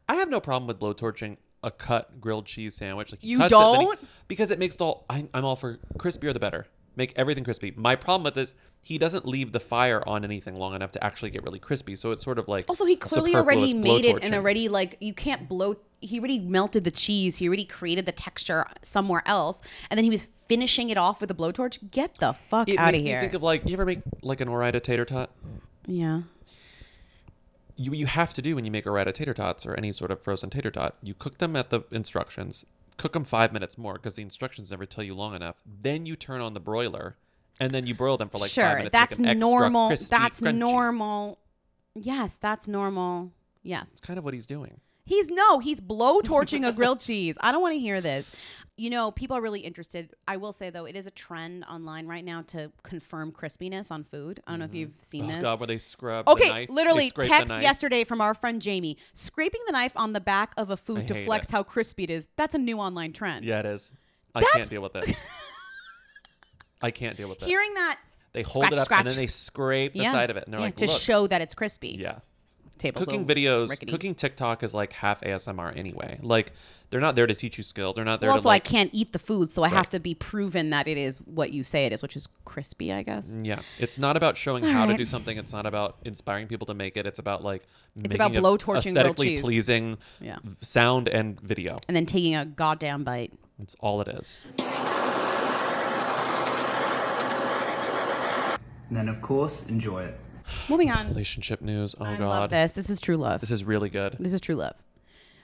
[0.09, 3.11] I have no problem with blowtorching a cut grilled cheese sandwich.
[3.11, 3.99] Like You cuts it, he- don't?
[4.27, 4.83] because it makes the.
[4.85, 6.67] whole- I, I'm all for crispier the better.
[6.95, 7.73] Make everything crispy.
[7.75, 11.29] My problem with this, he doesn't leave the fire on anything long enough to actually
[11.31, 11.95] get really crispy.
[11.95, 15.13] So it's sort of like Also, he clearly already made it and already like you
[15.13, 15.75] can't blow.
[15.99, 17.37] He already melted the cheese.
[17.37, 21.31] He already created the texture somewhere else, and then he was finishing it off with
[21.31, 21.89] a blowtorch.
[21.91, 23.17] Get the fuck It out of here!
[23.17, 25.31] me think of like you ever make like an Ore-Ida tater tot.
[25.87, 26.21] yeah.
[27.75, 30.21] you you have to do when you make Ore-Ida tater tots or any sort of
[30.21, 30.95] frozen tater tot.
[31.01, 32.65] You cook them at the instructions.
[32.97, 35.61] Cook them five minutes more because the instructions never tell you long enough.
[35.81, 37.17] Then you turn on the broiler,
[37.59, 38.93] and then you broil them for like sure, five minutes.
[38.93, 39.89] that's normal.
[39.89, 40.55] That's crunchy.
[40.55, 41.39] normal.
[41.93, 43.31] Yes, that's normal.
[43.65, 43.91] Yes.
[43.93, 44.79] It's kind of what he's doing.
[45.07, 47.37] He's no, he's blow torching a grilled cheese.
[47.39, 48.35] I don't want to hear this.
[48.75, 50.13] You know, people are really interested.
[50.27, 54.03] I will say though, it is a trend online right now to confirm crispiness on
[54.03, 54.39] food.
[54.47, 54.77] I don't know if mm-hmm.
[54.79, 55.41] you've seen Oh this.
[55.43, 56.25] God, where they scrub.
[56.25, 57.61] the Okay, knife, they literally scrape the text knife.
[57.61, 61.13] yesterday from our friend Jamie, scraping the knife on the back of a food to
[61.13, 61.51] hate flex it.
[61.51, 62.27] how crispy it is.
[62.35, 63.45] That's a new online trend.
[63.45, 63.91] Yeah, it is.
[64.33, 65.15] I That's- can't deal with it.
[66.81, 67.45] I can't deal with it.
[67.45, 67.99] Hearing that
[68.33, 68.99] they hold scratch, it up scratch.
[69.01, 70.11] and then they scrape the Yeah.
[70.11, 71.97] side of it, and they're Yeah, like, to "Look." show that it's crispy.
[71.99, 72.19] Yeah.
[72.77, 73.91] Tables cooking videos, rickety.
[73.91, 76.19] cooking TikTok is like half ASMR anyway.
[76.21, 76.51] Like
[76.89, 77.93] they're not there to teach you skill.
[77.93, 78.67] They're not there Well, to also, like.
[78.67, 81.51] I can't eat the food, so I have to be proven that it is what
[81.51, 83.31] you say it is, which is crispy, I guess.
[83.31, 85.37] Mm, yeah, it's not about showing All how to do something.
[85.37, 87.05] It's not about inspiring people to make it.
[87.05, 87.63] It's about like
[87.95, 90.37] It's making about it blowtorching grilled aesthetically pleasing Yeah.
[90.61, 91.79] sound and video.
[91.87, 93.33] And then taking a goddamn bite.
[93.57, 94.41] That's all it is.
[98.87, 100.19] And then, of course, enjoy it.
[100.69, 101.07] Moving on.
[101.09, 101.95] Relationship news.
[101.99, 102.73] Oh I god, love this.
[102.73, 103.41] This is true love.
[103.41, 104.15] This is really good.
[104.19, 104.75] This is true love.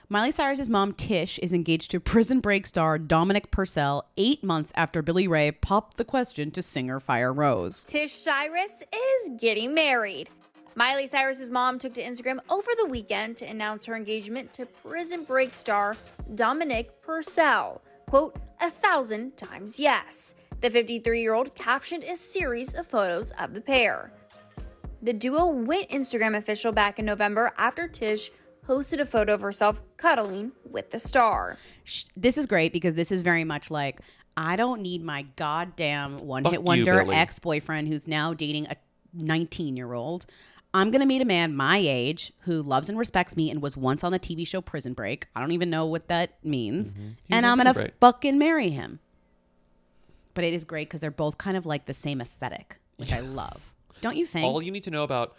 [0.08, 5.00] Miley Cyrus's mom Tish is engaged to Prison Break star Dominic Purcell eight months after
[5.00, 7.86] Billy Ray popped the question to singer Firerose.
[7.86, 10.28] Tish Cyrus is getting married.
[10.74, 15.24] Miley Cyrus's mom took to Instagram over the weekend to announce her engagement to Prison
[15.24, 15.96] Break star
[16.34, 17.80] Dominic Purcell.
[18.08, 20.34] Quote, a thousand times yes.
[20.60, 24.12] The 53 year old captioned a series of photos of the pair.
[25.02, 28.30] The duo went Instagram official back in November after Tish
[28.62, 31.58] posted a photo of herself cuddling with the star.
[32.16, 34.00] This is great because this is very much like
[34.36, 38.76] I don't need my goddamn one Fuck hit wonder ex boyfriend who's now dating a
[39.12, 40.26] 19 year old.
[40.74, 43.76] I'm going to meet a man my age who loves and respects me and was
[43.76, 45.26] once on the TV show Prison Break.
[45.36, 46.94] I don't even know what that means.
[46.94, 47.08] Mm-hmm.
[47.30, 49.00] And I'm going to fucking marry him.
[50.32, 53.20] But it is great because they're both kind of like the same aesthetic, which I
[53.20, 53.71] love.
[54.02, 54.44] Don't you think?
[54.46, 55.36] All you need to know about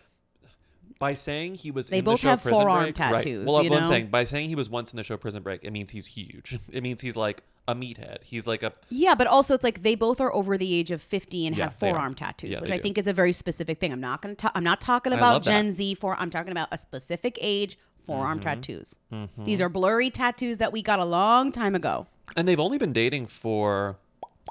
[0.99, 3.11] by saying he was They in both the show have Prison forearm Break, right.
[3.11, 5.63] tattoos, Well, you I'm saying by saying he was once in the show Prison Break,
[5.63, 6.57] it means he's huge.
[6.71, 8.23] It means he's like a meathead.
[8.23, 11.01] He's like a Yeah, but also it's like they both are over the age of
[11.01, 12.81] 50 and Yeah, have forearm tattoos, Yeah, which I do.
[12.83, 13.91] think is a very specific thing.
[13.91, 14.51] I'm not going to talk.
[14.55, 15.51] I'm not talking about love that.
[15.51, 18.43] Gen Z for I'm talking about a specific age forearm Mhm.
[18.43, 18.95] tattoos.
[19.11, 19.45] Mhm.
[19.45, 22.07] These are blurry tattoos that we got a long time ago.
[22.37, 23.97] and they've only been dating for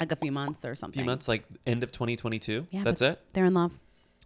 [0.00, 1.00] like a few months or something.
[1.00, 2.66] a few months, like end of 2022.
[2.70, 3.18] Yeah, That's it.
[3.32, 3.72] They're in love.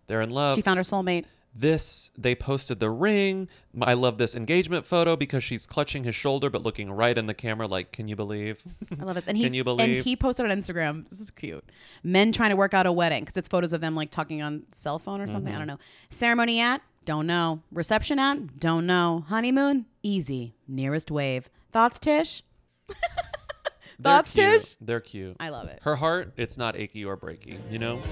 [0.07, 0.55] They're in love.
[0.57, 1.25] she found her soulmate.
[1.55, 3.49] this they posted the ring.
[3.81, 7.35] I love this engagement photo because she's clutching his shoulder but looking right in the
[7.35, 8.63] camera like, "Can you believe?"
[9.01, 9.27] I love this.
[9.27, 9.97] And he Can you believe?
[9.99, 11.09] and he posted on Instagram.
[11.09, 11.65] This is cute.
[12.03, 14.65] Men trying to work out a wedding because it's photos of them like talking on
[14.73, 15.53] cell phone or something.
[15.53, 15.59] I Mhm.
[15.61, 15.79] don't know.
[16.11, 17.63] Ceremony at don't know.
[17.73, 19.25] Reception at don't know.
[19.29, 20.55] Honeymoon easy.
[20.69, 21.49] Nearest wave.
[21.73, 22.43] Thoughts, Tish?
[22.89, 22.97] They're
[24.03, 24.61] Thoughts, cute.
[24.63, 24.77] Tish?
[24.81, 25.37] They're cute.
[25.41, 25.79] I love it.
[25.83, 28.03] Her heart, it's not achy or breaky, you know?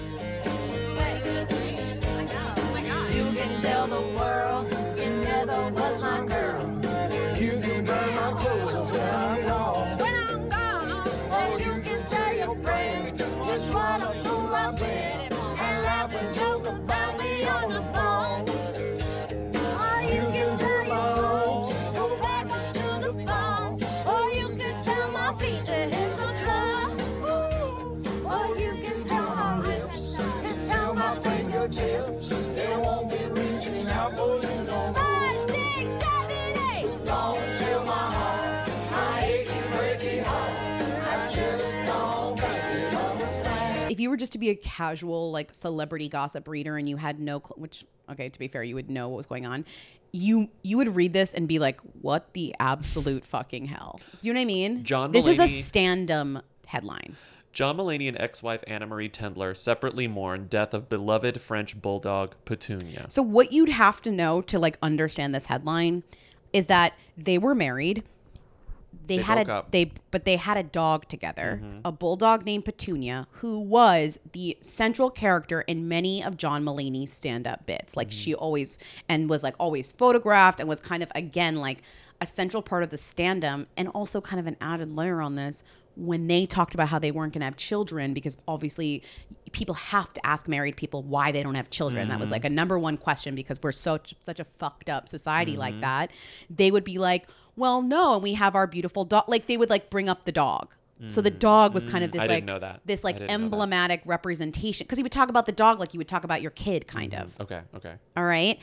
[3.64, 4.66] Tell the world
[4.98, 6.53] you never was my girl.
[44.14, 47.56] Were just to be a casual like celebrity gossip reader and you had no, cl-
[47.56, 49.64] which okay, to be fair, you would know what was going on.
[50.12, 54.32] You you would read this and be like, "What the absolute fucking hell?" Do you
[54.32, 54.84] know what I mean?
[54.84, 57.16] John This is a Mulaney- stand-up headline.
[57.52, 63.06] John Mulaney and ex-wife Anna Marie Tendler separately mourn death of beloved French bulldog Petunia.
[63.08, 66.02] So what you'd have to know to like understand this headline
[66.52, 68.02] is that they were married.
[69.06, 69.70] They, They had a up.
[69.70, 71.80] they but they had a dog together, Mhm.
[71.84, 77.66] a bulldog named Petunia, who was the central character in many of John Mulaney's stand-up
[77.66, 77.96] bits.
[77.96, 78.78] Like she always
[79.08, 81.82] and was like always photographed and was kind of again like
[82.20, 85.62] a central part of the stand-up and also kind of an added layer on this
[85.96, 89.02] when they talked about how they weren't going to have children because obviously
[89.54, 92.08] people have to ask married people why they don't have children.
[92.08, 95.56] That was like a number one question because we're such such a fucked up society
[95.56, 95.80] like Mhm.
[95.80, 96.10] that.
[96.50, 97.26] They would be like,
[97.56, 100.32] "Well, no, and we have our beautiful dog." Like they would like bring up the
[100.32, 100.74] dog.
[101.08, 102.12] So the dog was kind of Mm.
[102.14, 103.42] this like this like didn't know that.
[103.44, 106.50] emblematic representation because he would talk about the dog like you would talk about your
[106.52, 107.38] kid, kind of.
[107.40, 107.94] Okay, okay.
[108.16, 108.58] All right,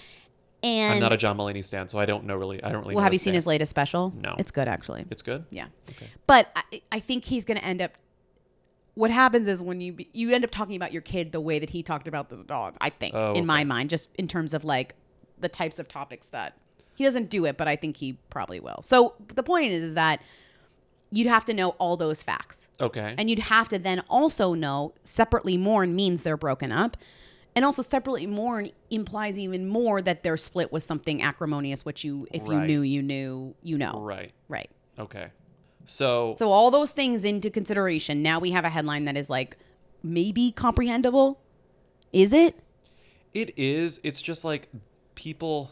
[0.64, 2.64] and I'm not a John Mulaney stan, so I don't know really.
[2.64, 2.96] I don't really.
[2.96, 4.14] well, know have you seen his latest special?
[4.20, 5.06] No, it's good actually.
[5.12, 5.46] It's good.
[5.52, 5.68] Yeah.
[5.90, 6.08] Okay.
[6.26, 7.92] But I, I think he's going to end up.
[9.02, 11.72] What happens is when you you end up talking about your kid the way that
[11.72, 12.76] he talked about this dog.
[12.80, 14.94] I think Oh, in my mind, just in terms of like
[15.40, 16.56] the types of topics that
[16.94, 18.80] he doesn't do it, but I think he probably will.
[18.84, 20.22] So the point is, is that
[21.10, 22.70] you'd have to know all those facts.
[22.80, 23.16] Okay.
[23.18, 26.96] And you'd have to then also know separately mourn means they're broken up.
[27.56, 32.28] And also separately mourn implies even more that their split was something acrimonious, which you
[32.32, 34.00] if you knew you knew you know.
[34.04, 34.32] Right.
[34.48, 34.70] Right.
[35.00, 35.30] Okay.
[35.92, 36.36] So.
[36.38, 38.24] So all those things into consideration.
[38.24, 39.58] Now we have a headline that is like
[40.04, 41.40] maybe comprehensible.
[42.14, 42.58] Is it?
[43.34, 44.00] It is.
[44.04, 44.70] It's just like
[45.16, 45.72] people.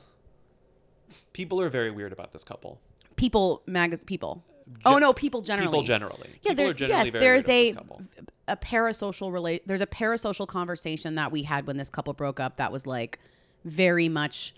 [1.33, 2.79] People are very weird about this couple.
[3.15, 4.43] People magaz people.
[4.85, 5.69] oh no, people generally.
[5.69, 6.29] People generally.
[6.41, 8.25] Yeah, People there, are generally yes, there's a about this couple.
[8.47, 9.67] a parasocial relate.
[9.67, 12.57] There's a parasocial conversation that we had when this couple broke up.
[12.57, 13.19] That was like
[13.65, 14.53] very much.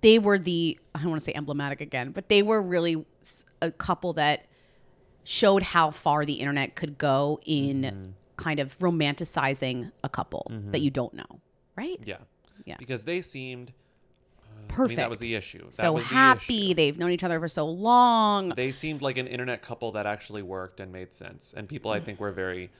[0.00, 3.04] They were the I don't want to say emblematic again, but they were really
[3.60, 4.46] a couple that
[5.24, 8.06] showed how far the internet could go in Mm-hmm.
[8.36, 11.40] kind of romanticizing a couple that you don't know,
[11.76, 11.98] right?
[12.04, 12.16] Yeah.
[12.64, 12.76] Yeah.
[12.78, 13.70] Because they seemed.
[13.70, 14.78] uh, Perfect.
[14.78, 15.64] I mean, that was the issue.
[15.66, 16.74] That so was the happy.
[16.74, 18.50] They've known each other for so long.
[18.50, 21.54] They seemed like an internet couple that actually worked and made sense.
[21.56, 22.70] And people, I think, were very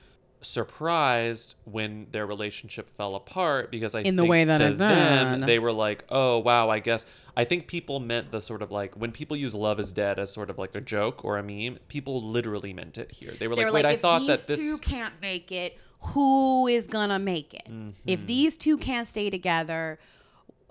[0.43, 5.41] surprised when their relationship fell apart because I In the think way that to them
[5.41, 8.95] they were like, "Oh wow, I guess." I think people meant the sort of like
[8.95, 11.79] when people use "love is dead" as sort of like a joke or a meme.
[11.87, 13.33] People literally meant it here.
[13.37, 15.77] They were They like, were "Wait, I thought these that this." two can't make it,
[16.01, 17.67] who is gonna make it?
[18.05, 18.27] If Mhm.
[18.27, 19.99] these two can't stay together,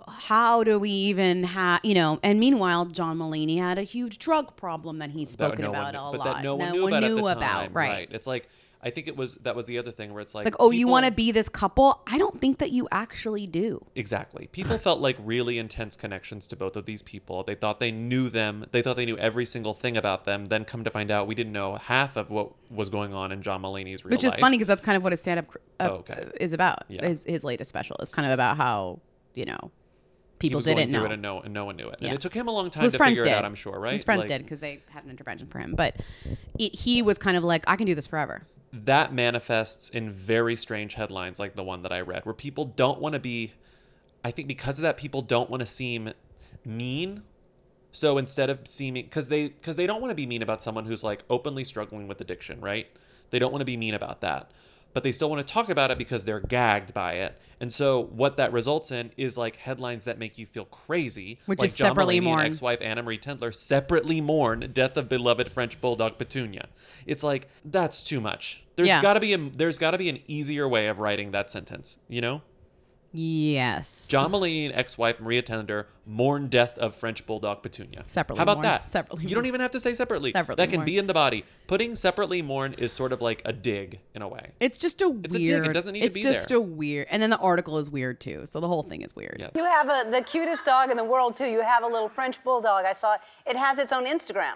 [0.08, 2.18] how do we even have you know?
[2.22, 5.84] And meanwhile, John Mulaney had a huge drug problem that he's that spoken no about
[5.84, 6.36] one, a but lot.
[6.36, 8.08] that no one knew about, at the about, time, right?
[8.10, 8.48] It's like
[8.84, 10.88] I think it was that was the other thing where it's like, like, oh, you
[10.88, 12.02] want to be this couple?
[12.06, 13.84] I don't think that you actually do.
[13.94, 14.48] Exactly.
[14.50, 17.44] People felt like really intense connections to both of these people.
[17.44, 18.66] They thought they knew them.
[18.72, 20.46] They thought they knew every single thing about them.
[20.46, 23.40] Then come to find out, we didn't know half of what was going on in
[23.42, 24.40] John Mulaney's real Which is life.
[24.40, 25.46] funny because that's kind of what his stand up
[25.78, 26.28] uh, Oh, okay.
[26.40, 26.84] is about.
[26.88, 27.06] Yeah.
[27.06, 28.98] His, his latest special is kind of about how,
[29.34, 29.70] you know,
[30.40, 31.04] people didn't know.
[31.04, 31.98] it and no, and no one knew it.
[32.00, 32.08] Yeah.
[32.08, 33.32] And it took him a long time His to figure it did.
[33.34, 33.44] out.
[33.44, 33.92] I'm sure, right?
[33.92, 35.74] His friends Like, did because they had an intervention for him.
[35.76, 35.94] But
[36.58, 38.44] it, he was kind of like, I can do this forever.
[38.72, 43.00] That manifests in very strange headlines like the one that I read, where people don't
[43.00, 43.52] want to be.
[44.24, 46.12] I think because of that, people don't want to seem
[46.64, 47.22] mean.
[47.92, 50.86] So instead of seeming, because they because they don't want to be mean about someone
[50.86, 52.86] who's like openly struggling with addiction, right?
[53.30, 54.50] They don't want to be mean about that.
[54.92, 57.38] but they still want to talk about it because they're gagged by it.
[57.60, 61.60] And so what that results in is like headlines that make you feel crazy, Which
[61.60, 62.46] like is separately John Mulaney mourn.
[62.46, 66.68] ex-wife Anna Marie Tendler separately mourn death of beloved French bulldog Petunia.
[67.06, 68.61] It's like that's too much.
[68.76, 69.02] There's Yeah.
[69.02, 71.98] got to be a there's got to be an easier way of writing that sentence,
[72.08, 72.42] you know?
[73.14, 74.08] Yes.
[74.08, 78.04] John Mulaney and ex-wife Maria Tender mourn death of French bulldog Petunia.
[78.06, 78.62] Separately How about mourn.
[78.62, 78.86] that?
[78.90, 80.32] Separately You don't even have to say separately.
[80.32, 80.86] Separately that can mourn.
[80.86, 81.44] be in the body.
[81.66, 84.52] Putting separately mourn is sort of like a dig in a way.
[84.60, 85.48] It's just a It's a dig.
[85.50, 85.66] weird.
[85.66, 86.32] It doesn't need to be there.
[86.32, 87.06] it's just a weird.
[87.10, 88.46] And then the article is weird too.
[88.46, 89.44] So the whole thing is weird.
[89.54, 91.44] You have a, the cutest dog in the world, too.
[91.48, 92.86] You have a little French bulldog.
[92.86, 93.20] I saw it.
[93.44, 94.54] It has its own Instagram.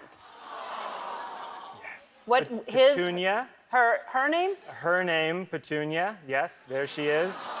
[1.83, 2.23] Yes.
[2.25, 3.49] What his Petunia.
[3.77, 4.55] Her her name?
[4.67, 6.17] Her name, Petunia.
[6.27, 7.45] Yes, there she is.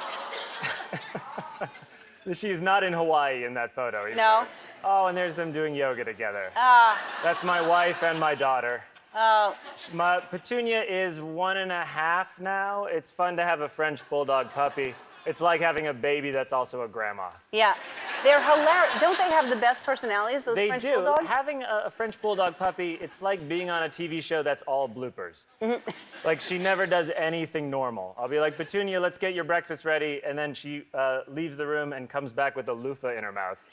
[2.33, 4.05] She's not in Hawaii in that photo.
[4.05, 4.15] either.
[4.15, 4.45] No.
[4.83, 6.51] Oh, and there's them doing yoga together.
[6.55, 6.99] Ah.
[7.23, 8.83] That's my wife and my daughter.
[9.15, 9.55] Oh.
[9.93, 12.85] My Petunia is one and a half now.
[12.85, 14.93] It's fun to have a French bulldog puppy.
[15.27, 17.29] It's like having a baby that's also a grandma.
[17.51, 17.75] Yeah.
[18.23, 18.93] They're hilarious.
[19.01, 20.45] Don't they have the best personalities?
[20.45, 20.95] Those they French do.
[20.95, 21.27] bulldogs.
[21.27, 24.87] Having a, a French bulldog puppy, it's like being on a TV show that's all
[24.87, 25.45] bloopers.
[25.61, 25.81] Mhm.
[26.23, 28.15] Like she never does anything normal.
[28.17, 31.67] I'll be like, Petunia, let's get your breakfast ready, and then she uh, leaves the
[31.67, 33.69] room and comes back with a loofah in her mouth,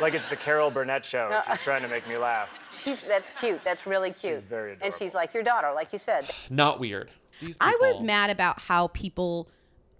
[0.00, 1.28] like it's the Carol Burnett show.
[1.30, 1.40] No.
[1.48, 2.50] She's trying to make me laugh.
[2.70, 3.60] She's that's cute.
[3.64, 4.34] That's really cute.
[4.36, 4.86] She's very adorable.
[4.86, 6.30] And she's like your daughter, like you said.
[6.50, 7.10] Not weird.
[7.40, 9.48] These I was mad about how people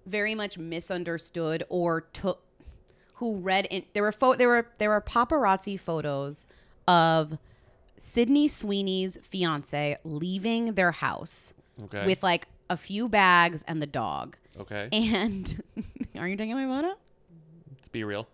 [0.07, 2.43] very much misunderstood or took
[3.15, 6.47] who read in there were pho- there were there were paparazzi photos
[6.89, 7.39] of
[7.99, 12.05] Sydney Sweeney's fiance leaving their house Okay.
[12.05, 14.37] with like a few bags and the dog.
[14.59, 14.89] Okay.
[14.93, 15.63] And
[16.19, 16.97] are you taking my photo?
[17.71, 18.27] Let's be real.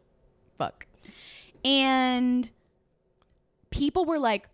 [0.57, 0.87] Fuck.
[1.65, 2.51] And
[3.71, 4.49] people were like,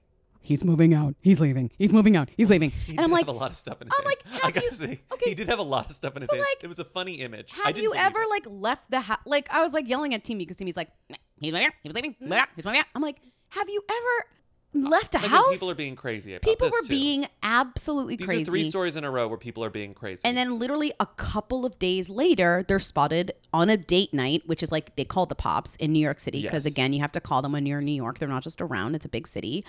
[0.45, 1.14] "He's moving out.
[1.20, 1.70] He's leaving.
[1.76, 2.28] He's moving out.
[2.36, 4.05] He's leaving." He and did I'm like, have a lot of stuff in his I'm
[4.05, 4.16] hands.
[4.24, 6.30] like, I have gotta you- say, he did have a lot of stuff in his
[6.30, 6.45] hands.
[6.62, 7.51] it was a funny image.
[7.64, 8.30] I Have you ever it.
[8.30, 9.18] like left the house?
[9.26, 11.70] Like I was like yelling at Timmy because Timmy's like, "Nah, he's moving.
[11.82, 12.12] He's leaving.
[12.20, 12.78] He's moving.
[12.80, 13.16] out." I'm like,
[13.49, 14.26] have you ever
[14.75, 15.51] left a I think house?
[15.53, 16.89] people are being crazy about People this, were too.
[16.95, 18.43] being absolutely These crazy.
[18.43, 20.20] are three stories in a row where people are being crazy.
[20.25, 24.62] And then literally a couple of days later, they're spotted on a date night, which
[24.62, 26.43] is like they call the pops in New York City.
[26.43, 26.72] Because Yes.
[26.72, 28.18] again, you have to call them when you're in New York.
[28.18, 29.64] They're not just around, it's a big city.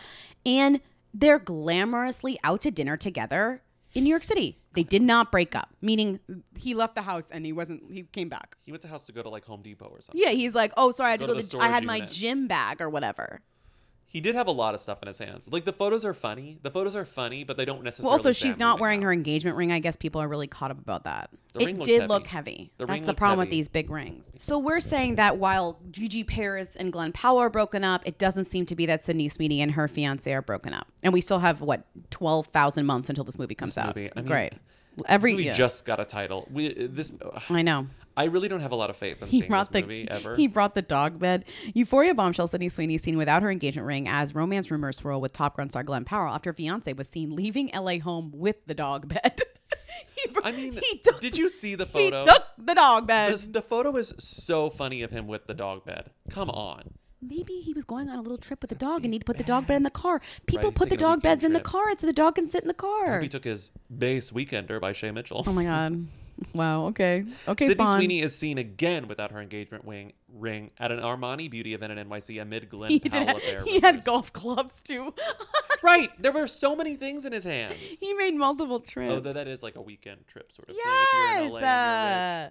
[0.46, 0.82] And
[1.14, 3.62] they're glamorously out to dinner together
[3.94, 4.60] in New York City.
[4.74, 6.20] They did not break up, meaning
[6.58, 8.58] he left the house and he wasn't, he came back.
[8.64, 10.22] he went to the house to go to like Home Depot or something.
[10.22, 11.86] Yeah, he's like, oh, sorry, I had Go to to go to the, I had
[11.86, 12.10] my unit.
[12.12, 13.40] gym bag or whatever.
[14.16, 15.46] He did have a lot of stuff in his hands.
[15.52, 16.58] Like the photos are funny.
[16.62, 18.08] The photos are funny, but they don't necessarily.
[18.08, 19.08] Well, also, she's not wearing out.
[19.08, 19.74] her engagement ring.
[19.74, 21.32] I guess people are really caught up about that.
[21.52, 22.08] The it ring did heavy.
[22.08, 22.72] look heavy.
[22.78, 24.32] The That's the problem with these big rings.
[24.38, 28.46] So we're saying that while Gigi Paris and Glenn Powell are broken up, it doesn't
[28.46, 30.88] seem to be that Sydney Sweeney and her fiance are broken up.
[31.04, 33.98] And we still have what twelve thousand months until this movie comes This out.
[33.98, 34.54] movie, I mean, Great.
[35.08, 35.56] Every we yeah.
[35.56, 36.48] just got a title.
[36.50, 37.12] We this.
[37.50, 37.88] I know.
[38.18, 40.08] I really don't have a lot of faith in He seeing brought this the movie
[40.10, 40.36] ever.
[40.36, 41.44] he brought the dog bed.
[41.74, 45.58] Euphoria bombshell Sydney Sweeney seen without her engagement ring as romance rumors swirl with Top
[45.58, 49.42] Gun star Glenn Powell after fiance was seen leaving LA home with the dog bed.
[50.44, 52.22] I mean, he took, did you see the photo?
[52.24, 53.34] he took the dog bed.
[53.34, 56.10] This- the photo is so funny of him with the dog bed.
[56.30, 56.94] Come on.
[57.22, 59.38] Maybe he was going on a little trip with the dog and need to put
[59.38, 60.22] the dog bed in the car.
[60.46, 62.68] People he's put the dog beds in the car so the dog can sit in
[62.68, 63.20] the car.
[63.20, 65.44] he took his Béis weekender by Shay Mitchell.
[65.48, 66.06] Oh my god.
[66.54, 66.88] Wow.
[66.88, 67.24] Okay.
[67.48, 67.68] Okay.
[67.68, 67.98] Sydney Spawn.
[67.98, 72.10] Sweeney is seen again without her engagement wing, ring at an Armani beauty event in
[72.10, 73.64] NYC amid Glenn He, Powell did, affair.
[73.64, 75.14] he had golf clubs too.
[75.84, 76.10] right.
[76.22, 77.74] There were so many things in his hands.
[77.76, 79.14] he made multiple trips.
[79.14, 80.84] Oh, that, is like a weekend trip sort of thing.
[80.86, 81.44] If you're in Yes.
[81.44, 82.50] You're with- uh,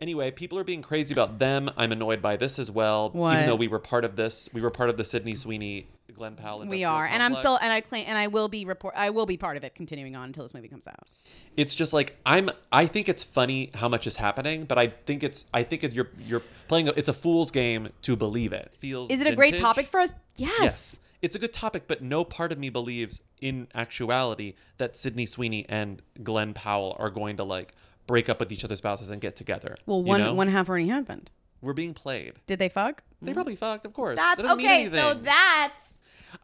[0.00, 1.70] Anyway, people are being crazy about them.
[1.76, 3.10] I'm annoyed by this as well.
[3.10, 3.34] What?
[3.36, 6.36] Even though we were part of this, we were part of the Sydney Sweeney, Glenn
[6.36, 6.64] Powell.
[6.66, 8.94] we are, and I'm still, and I claim, and I will be report.
[8.96, 11.08] I will be part of it, continuing on until this movie comes out.
[11.56, 15.22] it's just like I'm I think it's funny how much is happening, but I think
[15.22, 18.72] it's I think it, you're you're playing a, it's a fool's game to believe it.
[18.78, 20.12] Feels Is it a great topic for us?
[20.36, 20.52] Yes.
[20.60, 20.98] Yes.
[21.22, 25.64] It's a good topic, but no part of me believes in actuality that Sydney Sweeney
[25.70, 27.74] and Glenn Powell are going to like
[28.06, 29.76] break up with each other's spouses and get together.
[29.86, 30.34] Well, you one know?
[30.34, 31.30] one half already happened.
[31.62, 32.34] We're being played.
[32.46, 33.02] Did they fuck?
[33.22, 34.18] They probably fucked, of course.
[34.18, 34.90] That's That okay.
[34.92, 35.93] So that's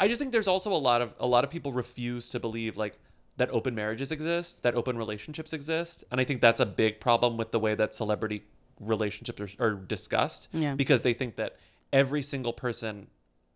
[0.00, 2.76] I just think there's also a lot of a lot of people refuse to believe
[2.76, 2.98] like
[3.36, 7.36] that open marriages exist, that open relationships exist, and I think that's a big problem
[7.36, 8.42] with the way that celebrity
[8.80, 10.48] relationships are, are discussed.
[10.52, 10.74] Yeah.
[10.74, 11.56] Because they think that
[11.92, 13.06] every single person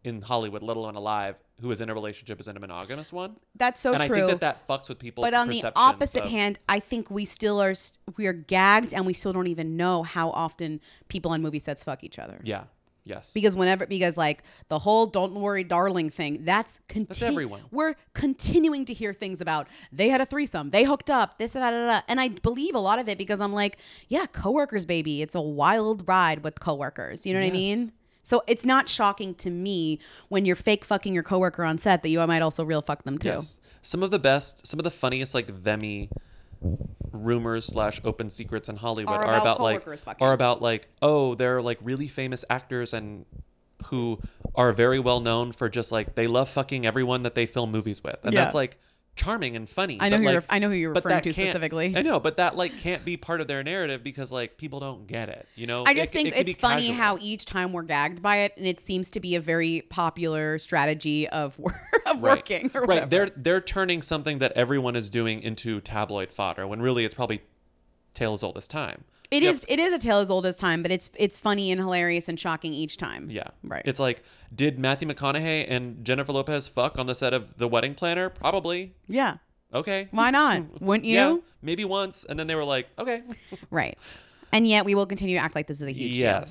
[0.05, 3.37] in Hollywood, let alone alive, who is in a relationship is in a monogamous one.
[3.57, 4.17] That's so and true.
[4.17, 6.79] And I think that that fucks with people's But on the opposite of- hand, I
[6.79, 7.75] think we still are
[8.17, 11.83] we are gagged, and we still don't even know how often people on movie sets
[11.83, 12.41] fuck each other.
[12.45, 12.65] Yeah.
[13.05, 13.33] Yes.
[13.33, 17.61] Because whenever because like the whole "Don't worry, darling" thing, that's continu- everyone.
[17.71, 21.71] We're continuing to hear things about they had a threesome, they hooked up, this da,
[21.71, 22.01] da, da.
[22.09, 23.79] and I believe a lot of it because I'm like,
[24.09, 27.27] yeah, coworkers, baby, it's a wild ride with coworkers.
[27.27, 27.93] You know what I mean?
[28.23, 30.01] So it's not shocking to me
[30.31, 33.19] when you're fake fucking your coworker on set that you might also real fuck them
[33.19, 33.29] too.
[33.29, 33.61] Yes.
[33.83, 36.09] Some of the best, some of the funniest, like themy
[37.13, 40.27] rumors slash open secrets in Hollywood Are are, about about, like fucking.
[40.27, 43.25] are about like oh they're like really famous actors and
[43.87, 44.19] who
[44.55, 48.03] are very well known for just like they love fucking everyone that they film movies
[48.03, 48.43] with and Yeah.
[48.45, 48.79] that's like
[49.17, 49.97] charming and funny.
[50.01, 51.95] I know who you're- I know who you're referring to specifically.
[51.97, 55.07] I know, but that like can't be part of their narrative because like people don't
[55.07, 55.47] get it.
[55.55, 57.03] You know, I just c- think it could it's funny casual.
[57.03, 60.59] how each time we're gagged by it, and it seems to be a very popular
[60.59, 62.39] strategy of wor- of Right.
[62.39, 62.71] working.
[62.75, 62.89] Or right.
[62.89, 63.07] whatever.
[63.11, 67.43] They're they're turning something that everyone is doing into tabloid fodder when really it's probably
[68.15, 69.05] tale as old as time.
[69.35, 69.53] It Yep.
[69.55, 69.67] is.
[69.69, 72.39] It is a tale as old as time, but it's it's funny and hilarious and
[72.39, 73.29] shocking each time.
[73.31, 73.49] Yeah.
[73.65, 73.83] Right.
[73.85, 74.23] It's like,
[74.55, 78.29] did Matthew McConaughey and Jennifer Lopez fuck on the set of The Wedding Planner?
[78.31, 78.95] Probably.
[79.09, 79.39] Yeah.
[79.73, 80.07] Okay.
[80.13, 80.63] Why not?
[80.81, 81.15] Wouldn't you?
[81.15, 81.37] Yeah.
[81.63, 83.23] Maybe once, and then they were like, okay.
[83.71, 83.99] Right.
[84.53, 86.45] And yet we will continue to act like this is a huge deal.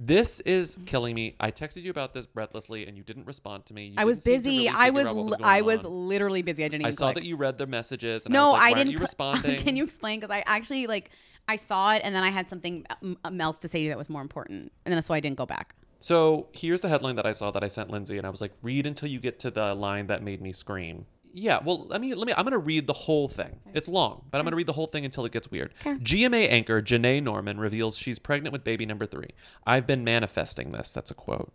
[0.00, 1.34] This is killing me.
[1.40, 3.86] I texted you about this breathlessly, and you didn't respond to me.
[3.86, 4.68] You I was didn't seem to busy.
[4.68, 5.06] really I was.
[5.06, 6.08] out what li- going I was on.
[6.08, 6.64] literally busy.
[6.64, 6.86] I didn't even.
[6.86, 7.16] I saw click.
[7.16, 8.92] that you read the messages, and no, I was like, I didn't.
[8.92, 9.60] You responding?
[9.64, 10.20] Can you explain?
[10.20, 11.10] Because I actually like
[11.48, 12.86] I saw it and then I had something
[13.24, 15.20] um, else to say to you that was more important, and then that's why I
[15.20, 15.74] didn't go back.
[16.00, 18.52] So here's the headline that I saw that I sent Lindsay, and I was like,
[18.62, 21.06] read until you get to the line that made me scream.
[21.32, 22.34] Yeah, well, let me let me.
[22.36, 23.60] I'm gonna read the whole thing.
[23.74, 25.72] It's long, but I'm gonna read the whole thing until it gets weird.
[25.84, 29.30] GMA anchor Janai Norman reveals she's pregnant with baby number three.
[29.66, 30.90] I've been manifesting this.
[30.92, 31.52] That's a quote.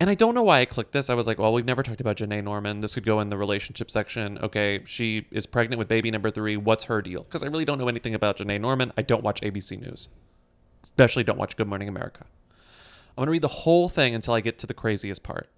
[0.00, 1.10] And I don't know why I clicked this.
[1.10, 2.80] I was like, well, we've never talked about Janai Norman.
[2.80, 4.38] This could go in the relationship section.
[4.38, 6.56] Okay, she is pregnant with baby number three.
[6.56, 7.24] What's her deal?
[7.24, 8.92] Because I really don't know anything about Janai Norman.
[8.96, 10.08] I don't watch ABC News,
[10.84, 12.26] especially don't watch Good Morning America.
[13.10, 15.48] I'm going to read the whole thing until I get to the craziest part.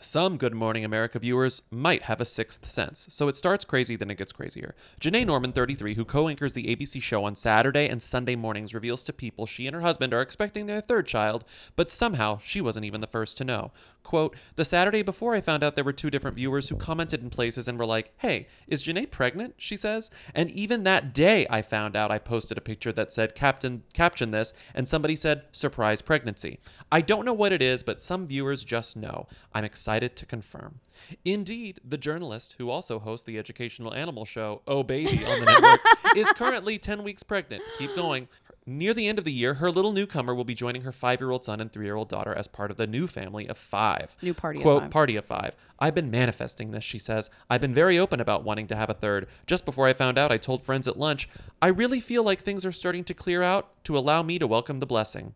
[0.00, 4.10] Some Good Morning America viewers might have a sixth sense, so it starts crazy, then
[4.10, 4.76] it gets crazier.
[5.00, 9.02] Janai Norman, 33, who co anchors the ABC show on Saturday and Sunday mornings, reveals
[9.02, 11.44] to people she and her husband are expecting their third child,
[11.74, 13.72] but somehow she wasn't even the first to know.
[14.08, 17.28] Quote, The Saturday before I found out there were two different viewers who commented in
[17.28, 19.56] places and were like, Hey, is Janai pregnant?
[19.58, 20.10] She says.
[20.34, 24.30] And even that day I found out I posted a picture that said, Captain, caption
[24.30, 26.58] this, and somebody said, Surprise pregnancy.
[26.90, 29.26] I don't know what it is, but some viewers just know.
[29.52, 30.80] I'm excited to confirm.
[31.26, 35.80] Indeed, the journalist who also hosts the educational animal show Oh Baby on the network
[36.16, 37.62] is currently 10 weeks pregnant.
[37.76, 38.26] Keep going.
[38.70, 41.30] Near the end of the year, her little newcomer will be joining her five year
[41.30, 44.14] old son and three year old daughter as part of the new family of five.
[44.20, 44.90] New party of Quote, five.
[44.90, 45.56] party of five.
[45.78, 47.30] I've been manifesting this, she says.
[47.48, 49.26] I've been very open about wanting to have a third.
[49.46, 51.30] Just before I found out, I told friends at lunch,
[51.62, 54.80] I really feel like things are starting to clear out to allow me to welcome
[54.80, 55.32] the blessing.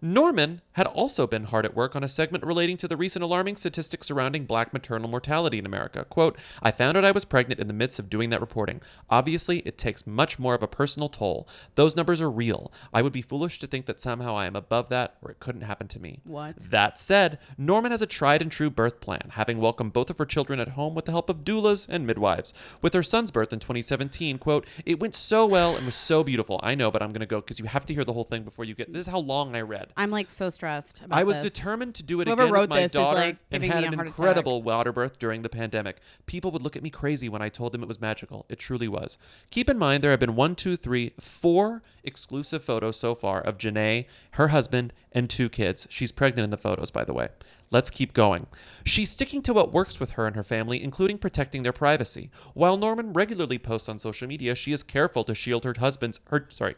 [0.00, 3.56] Norman had also been hard at work on a segment relating to the recent alarming
[3.56, 6.04] statistics surrounding black maternal mortality in America.
[6.04, 8.82] Quote, I found out I was pregnant in the midst of doing that reporting.
[9.08, 11.48] Obviously, it takes much more of a personal toll.
[11.74, 12.72] Those numbers are real.
[12.92, 15.62] I would be foolish to think that somehow I am above that or it couldn't
[15.62, 16.20] happen to me.
[16.24, 16.70] What?
[16.70, 20.26] That said, Norman has a tried and true birth plan, having welcomed both of her
[20.26, 22.52] children at home with the help of doulas and midwives.
[22.82, 26.60] With her son's birth in 2017, quote, it went so well and was so beautiful.
[26.62, 28.42] I know, but I'm going to go because you have to hear the whole thing
[28.42, 28.92] before you get.
[28.92, 29.85] This is how long I read.
[29.96, 31.02] I'm like so stressed.
[31.04, 31.52] About I was this.
[31.52, 33.70] determined to do it Whoever again wrote with my this daughter is like and giving
[33.70, 34.18] had me an a heart attack.
[34.18, 35.98] incredible water birth during the pandemic.
[36.26, 38.46] People would look at me crazy when I told them it was magical.
[38.48, 39.18] It truly was.
[39.50, 43.58] Keep in mind there have been one, two, three, four exclusive photos so far of
[43.58, 45.86] Janai, her husband, and two kids.
[45.90, 47.28] She's pregnant in the photos, by the way.
[47.70, 48.46] Let's keep going.
[48.84, 52.30] She's sticking to what works with her and her family, including protecting their privacy.
[52.54, 56.46] While Norman regularly posts on social media, she is careful to shield her husband's her
[56.48, 56.76] sorry,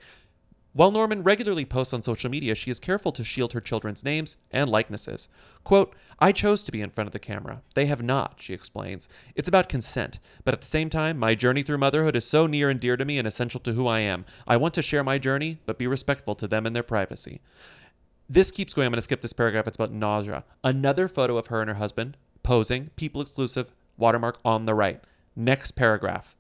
[0.72, 4.36] while Norman regularly posts on social media, she is careful to shield her children's names
[4.50, 5.28] and likenesses.
[5.64, 7.62] Quote, I chose to be in front of the camera.
[7.74, 9.08] They have not, she explains.
[9.34, 12.68] It's about consent, but at the same time, my journey through motherhood is so near
[12.68, 14.24] and dear to me and essential to who I am.
[14.46, 17.40] I want to share my journey, but be respectful to them and their privacy.
[18.28, 18.86] This keeps going.
[18.86, 19.66] I'm going to skip this paragraph.
[19.66, 20.44] It's about nausea.
[20.62, 25.02] Another photo of her and her husband posing, people exclusive, watermark on the right.
[25.34, 26.36] Next paragraph.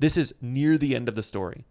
[0.00, 1.66] This is near the end of the story.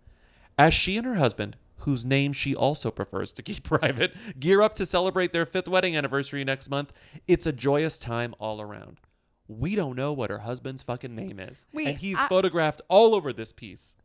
[0.57, 4.75] As she and her husband, whose name she also prefers to keep private, gear up
[4.75, 6.91] to celebrate their fifth wedding anniversary next month,
[7.27, 8.99] it's a joyous time all around.
[9.47, 11.65] We don't know what her husband's fucking name is.
[11.73, 13.95] Wait, and he's I- photographed all over this piece.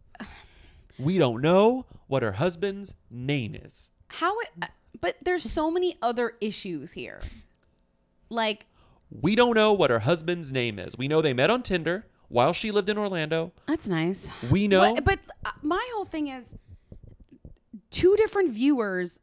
[0.98, 3.90] We don't know what her husband's name is.
[4.08, 4.66] How it, uh,
[5.00, 7.20] but there's so many other issues here.
[8.30, 8.66] Like
[9.10, 10.96] We don't know what her husband's name is.
[10.96, 13.52] We know they met on Tinder while she lived in Orlando.
[13.66, 14.28] that's nice.
[14.50, 14.94] We know.
[14.94, 16.54] But, but uh, my whole thing is
[17.94, 19.18] two different viewers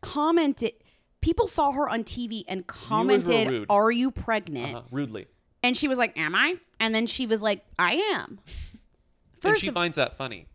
[0.00, 0.72] commented
[1.20, 5.26] people saw her on TV and commented, "Are you pregnant?" Uh-huh, rudely.
[5.62, 9.62] And she was like, "Am I?" And then she was like, "I am." and First
[9.62, 10.46] she of- finds that funny.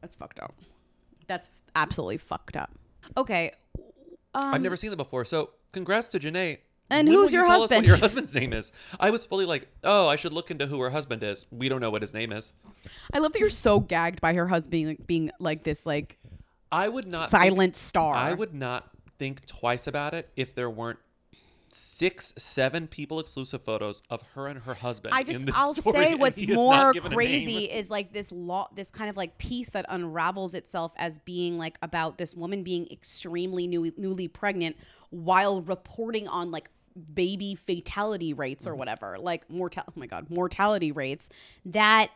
[0.00, 0.54] That's fucked up.
[1.26, 2.70] That's absolutely fucked up.
[3.16, 3.52] Okay.
[4.34, 5.24] Um, I've never seen that before.
[5.24, 6.58] So congrats to Janai.
[6.92, 7.82] And When who's you your us husband?
[7.82, 8.72] what your husband's name is?
[8.98, 11.46] I was fully like, oh, I should look into who her husband is.
[11.52, 12.52] We don't know what his name is.
[13.12, 16.18] I love that you're so gagged by her husband being like, being like this like
[16.72, 18.14] I would not silent think- star.
[18.14, 20.98] I would not think twice about it if there weren't
[21.72, 25.14] six, seven people exclusive photos of her and her husband.
[25.14, 28.68] I just I'll story, say what's he is not more crazy is like this law
[28.74, 32.88] this kind of like piece that unravels itself as being like about this woman being
[32.90, 34.76] extremely new, newly pregnant
[35.10, 36.70] while reporting on like
[37.14, 38.72] baby fatality rates Mm-hmm.
[38.72, 41.30] or whatever like mortal oh my god mortality rates
[41.66, 42.10] that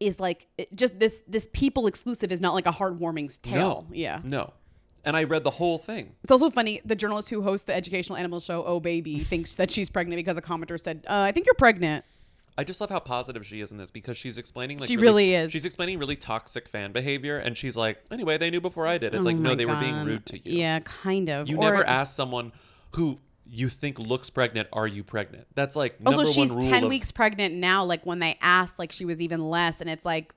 [0.00, 4.20] is like just this this people exclusive is not like a heartwarming tale No, yeah
[4.24, 4.52] no.
[5.02, 6.14] And I read the whole thing.
[6.22, 9.70] it's also funny the journalist who hosts the educational animal show oh baby thinks that
[9.70, 12.04] she's pregnant because a commenter said uh, i think you're pregnant
[12.58, 15.34] I just love how positive she is in this because she's explaining like She really
[15.34, 15.50] is.
[15.50, 19.14] She's explaining really toxic fan behavior, and she's like, anyway, they knew before I did.
[19.14, 20.58] It's Oh like, no, they were being rude to you.
[20.58, 22.52] yeah kind of You Or- never ask someone
[22.96, 23.18] who
[23.52, 25.46] you think looks pregnant, are you pregnant?
[25.54, 27.84] That's like Also, she's one rule 10 of- weeks pregnant now.
[27.84, 29.80] Like when they asked, like she was even less.
[29.80, 30.32] And it's like,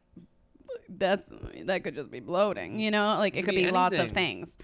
[0.90, 1.32] that's
[1.66, 3.16] that could just be bloating, you know?
[3.18, 4.58] Like it Could could be be, lots of things.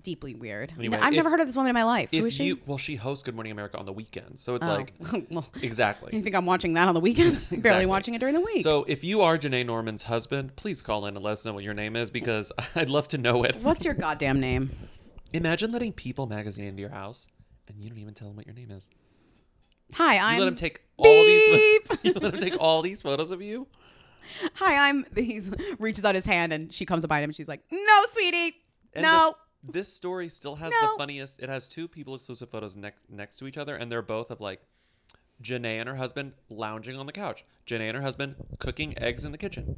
[0.00, 0.72] Deeply weird.
[0.78, 2.10] Anyway, I've never heard of this woman in my life.
[2.10, 2.44] Who If is she?
[2.44, 4.70] you well, she hosts Good Morning America on the weekends, so it's Oh.
[4.74, 4.92] like
[5.30, 6.16] Well, exactly.
[6.16, 7.50] You think I'm watching that on the weekends?
[7.58, 8.62] Barely watching it during the week.
[8.62, 11.64] So if you are Janai Norman's husband, please call in and let us know what
[11.64, 13.56] your name is because I'd love to know it.
[13.62, 14.70] What's your goddamn name?
[15.34, 17.26] Imagine letting People magazine into your house
[17.74, 18.90] and you don't even tell them what your name is.
[19.94, 20.38] Hi, I'm.
[20.38, 21.80] let him take all these.
[22.02, 23.66] you let him take all these photos of you.
[24.54, 25.04] Hi, I'm.
[25.16, 25.40] He
[25.78, 28.56] reaches out his hand and she comes behind him and she's like, "No, sweetie,
[28.94, 30.92] And no." This, this story still has No.
[30.92, 31.40] the funniest.
[31.40, 34.40] It has two people exclusive photos next next to each other, and they're both of
[34.40, 34.60] like
[35.42, 37.44] Janai and her husband lounging on the couch.
[37.66, 39.76] Janai and her husband cooking eggs in the kitchen.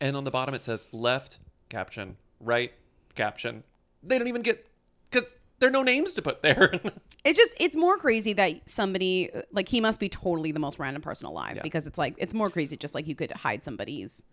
[0.00, 1.38] And on the bottom it says left
[1.68, 2.72] caption, right
[3.14, 3.62] caption.
[4.02, 4.66] They don't even get
[5.10, 6.72] because there are no names to put there.
[7.22, 11.02] It's just it's more crazy that somebody like he must be totally the most random
[11.02, 11.62] person alive Yeah.
[11.62, 14.24] because it's like it's more crazy just like you could hide somebody's.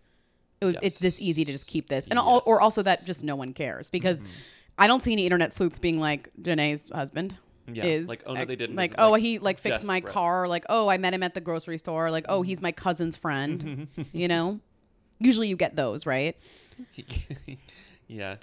[0.62, 3.24] It would, It's this easy to just keep this, and all, or also that just
[3.26, 4.32] no one cares because Mm-hmm.
[4.80, 7.36] I don't see any internet sleuths being like Janai's husband.
[7.72, 10.00] Yeah, is like, oh, no, they didn't, Like is, oh like, he like fixed my
[10.00, 10.14] desperate.
[10.14, 10.48] car.
[10.48, 12.10] Like oh I met him at the grocery store.
[12.10, 13.88] Like oh he's my cousin's friend.
[14.14, 14.62] you know,
[15.20, 16.38] usually you get those right.
[18.08, 18.36] yeah.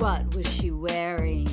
[0.00, 1.46] What was she wearing?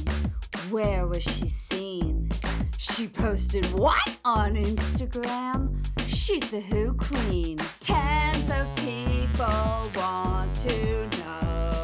[0.69, 2.29] Where was she seen?
[2.77, 5.85] She posted what on Instagram?
[6.07, 7.57] She's the Who Queen.
[7.81, 11.83] Tens of people want to know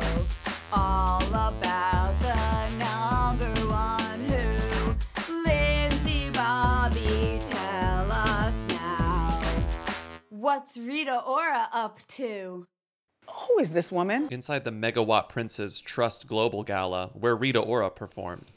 [0.71, 5.43] all about the number one Who.
[5.43, 9.41] Lindsay Bobby, tell us now.
[10.29, 12.67] What's Rita Ora up to?
[13.53, 14.27] Who is this woman?
[14.31, 18.51] Inside the Megawatt Prince's Trust Global Gala, where Rita Ora performed.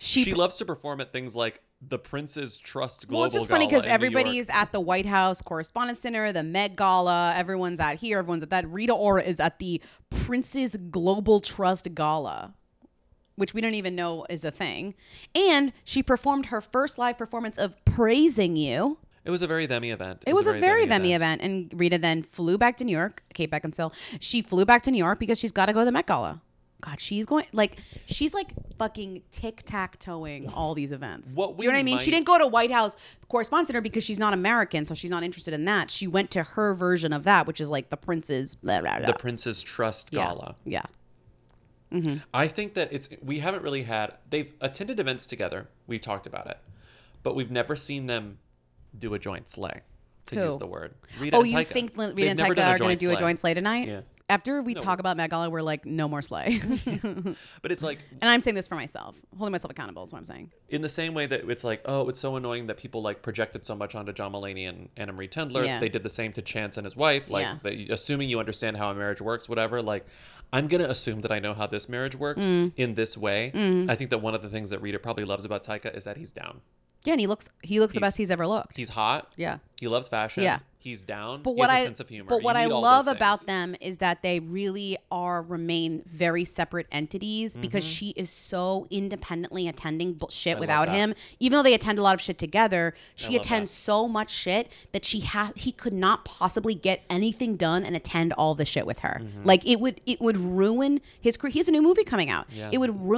[0.00, 3.48] She She, loves to perform at things like the Prince's Trust Global Well, it's just
[3.48, 4.40] funny because in New everybody York.
[4.40, 7.34] is at the White House Correspondents' Dinner, the Met Gala.
[7.36, 8.18] Everyone's at here.
[8.18, 8.68] Everyone's at that.
[8.68, 12.52] Rita Ora is at the Prince's Global Trust Gala,
[13.36, 14.94] which we don't even know is a thing.
[15.36, 19.92] And she performed her first live performance of "Praising You." It was a very themmy
[19.92, 20.22] event.
[20.26, 21.42] It was a very themmy event.
[21.42, 23.24] And Rita then flew back to New York.
[23.34, 23.92] Kate Beckinsale.
[24.20, 26.40] She flew back to New York because she's got to go to the Met Gala.
[26.80, 31.34] God, she's going like she's like fucking tic tac toeing all these events.
[31.34, 31.98] What you know what I mean?
[31.98, 32.96] She didn't go to White House
[33.28, 35.90] Correspondents' Dinner because she's not American, so she's not interested in that.
[35.90, 38.54] She went to her version of that, which is like the Prince's.
[38.56, 39.06] Blah, blah, blah.
[39.06, 40.26] The Prince's Trust Yeah.
[40.26, 40.54] Gala.
[40.64, 40.82] Yeah.
[41.92, 42.18] Mm-hmm.
[42.34, 45.68] I think that it's we haven't really had they've attended events together.
[45.86, 46.58] We've talked about it,
[47.22, 48.38] but we've never seen them
[48.98, 49.80] do a joint slay.
[50.26, 50.44] To Who?
[50.46, 50.94] use the word.
[51.20, 53.00] Rita oh, and you think Lin- Rita They've and never done are going to joint
[53.00, 53.86] do a joint slay tonight?
[53.88, 54.00] Yeah.
[54.28, 54.80] After we No.
[54.80, 56.60] talk about Met Gala, we're like, no more slay.
[57.62, 60.24] But it's like and I'm saying this for myself, holding myself accountable is what I'm
[60.24, 60.50] saying.
[60.68, 63.64] in the same way that it's like, oh, it's so annoying that people like projected
[63.64, 65.64] so much onto John Mulaney and Anna Marie Tendler.
[65.64, 65.78] Yeah.
[65.78, 67.30] They did the same to Chance and his wife.
[67.30, 67.58] Like, Yeah.
[67.62, 69.80] that, assuming you understand how a marriage works, whatever.
[69.80, 70.04] Like,
[70.52, 72.72] I'm gonna assume that I know how this marriage works Mm.
[72.76, 73.52] in this way.
[73.54, 73.88] Mm.
[73.88, 76.16] I think that one of the things that Rita probably loves about Taika is that
[76.16, 76.62] he's down.
[77.06, 78.76] Yeah, and he looks he looks the He's- best he's ever looked.
[78.76, 79.32] He's hot.
[79.36, 79.58] Yeah.
[79.80, 80.42] He loves fashion.
[80.42, 80.58] Yeah.
[80.86, 81.42] He's down.
[81.42, 82.28] But what has a I sense of humor.
[82.28, 86.86] but You what I love about them is that they really are remain very separate
[86.92, 87.90] entities because Mhm.
[87.96, 91.14] she is so independently attending bu- shit love without him.
[91.40, 95.04] Even though they attend a lot of shit together, she attends so much shit that
[95.04, 99.00] she ha- he could not possibly get anything done and attend all the shit with
[99.00, 99.20] her.
[99.22, 99.44] Mhm.
[99.44, 101.50] Like it would it would ruin his career.
[101.50, 102.46] He has a new movie coming out.
[102.52, 102.70] Yeah.
[102.72, 103.08] It would It's like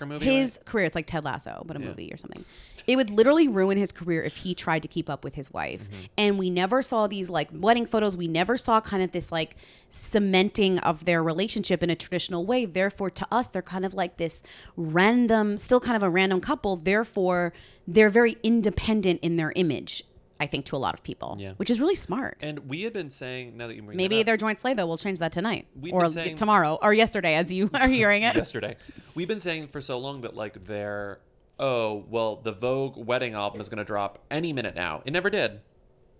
[0.00, 0.86] ruin movie, his career.
[0.86, 1.86] It's like Ted Lasso, but a Yeah.
[1.86, 2.44] movie or something.
[2.86, 5.82] It would literally ruin his career if he tried to keep up with his wife.
[5.90, 6.02] Mm-hmm.
[6.18, 8.16] And we never saw these like wedding photos.
[8.16, 9.56] We never saw kind of this like
[9.88, 12.64] cementing of their relationship in a traditional way.
[12.66, 14.42] Therefore, to us, they're kind of like this
[14.76, 16.76] random, still kind of a random couple.
[16.76, 17.52] Therefore,
[17.86, 20.02] they're very independent in their image.
[20.38, 21.52] I think to a lot of people, Yeah.
[21.56, 22.36] which is really smart.
[22.42, 24.86] And we had been saying now that you bring Maybe up- their joint slay though.
[24.86, 28.36] We'll change that tonight We'd or saying- tomorrow or yesterday as you are hearing it.
[28.36, 28.76] yesterday.
[29.14, 31.20] We've been saying for so long that like their
[31.58, 35.00] oh well the Vogue wedding album is going to drop any minute now.
[35.06, 35.60] It never did.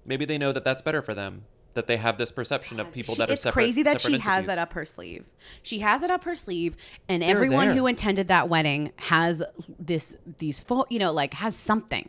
[0.07, 1.45] Maybe they know that that's better for them.
[1.75, 3.63] That they have this perception of people She- that are it's separate.
[3.65, 5.27] crazy that she separate has that up her sleeve.
[5.63, 6.75] She has it up her sleeve,
[7.07, 7.77] and They're everyone there.
[7.77, 9.43] who attended that wedding has
[9.79, 12.09] this these full, you know like has something.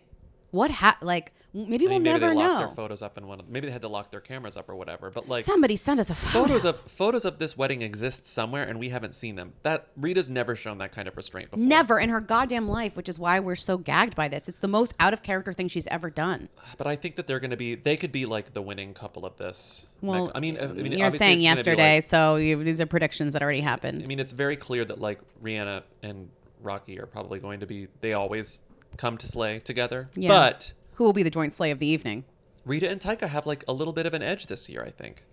[0.51, 2.59] What ha- like maybe I we'll mean, maybe never they locked know.
[2.59, 3.39] their photos up in one.
[3.39, 5.09] Of, maybe they had to lock their cameras up or whatever.
[5.09, 6.47] But like Somebody sent us a photo.
[6.47, 9.53] photos of photos of this wedding exist somewhere, and we haven't seen them.
[9.63, 11.65] That Rita's never shown that kind of restraint before.
[11.65, 14.47] Never in her goddamn life, which is why we're so gagged by this.
[14.47, 16.49] It's the most out of character thing she's ever done.
[16.77, 17.75] But I think that they're going to be.
[17.75, 19.87] They could be like the winning couple of this.
[20.01, 22.79] Well, I mean, I mean, you're saying it's gonna be, yesterday, like- so you, these
[22.81, 24.03] are predictions that already happened.
[24.03, 26.29] I mean, it's very clear that like Rihanna and
[26.61, 27.87] Rocky are probably going to be.
[28.01, 28.61] They always
[28.97, 30.09] come to slay together.
[30.15, 30.29] Yeah.
[30.29, 32.25] But who will be the joint slay of the evening?
[32.65, 34.83] Rita and Taika have like a little bit of an edge this year.
[34.83, 35.23] I think.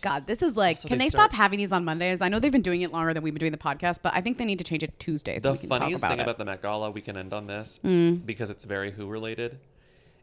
[0.00, 0.76] God, this is like.
[0.76, 2.20] Also, can they they, start- stop having these on Mondays?
[2.20, 4.20] I know they've been doing it longer than we've been doing the podcast, but I
[4.20, 6.10] think they need to change it to Tuesday so the we can talk funniest about
[6.12, 6.22] thing it.
[6.22, 8.24] about the Met Gala, we can end on this Mm.
[8.24, 9.58] because it's very Who related,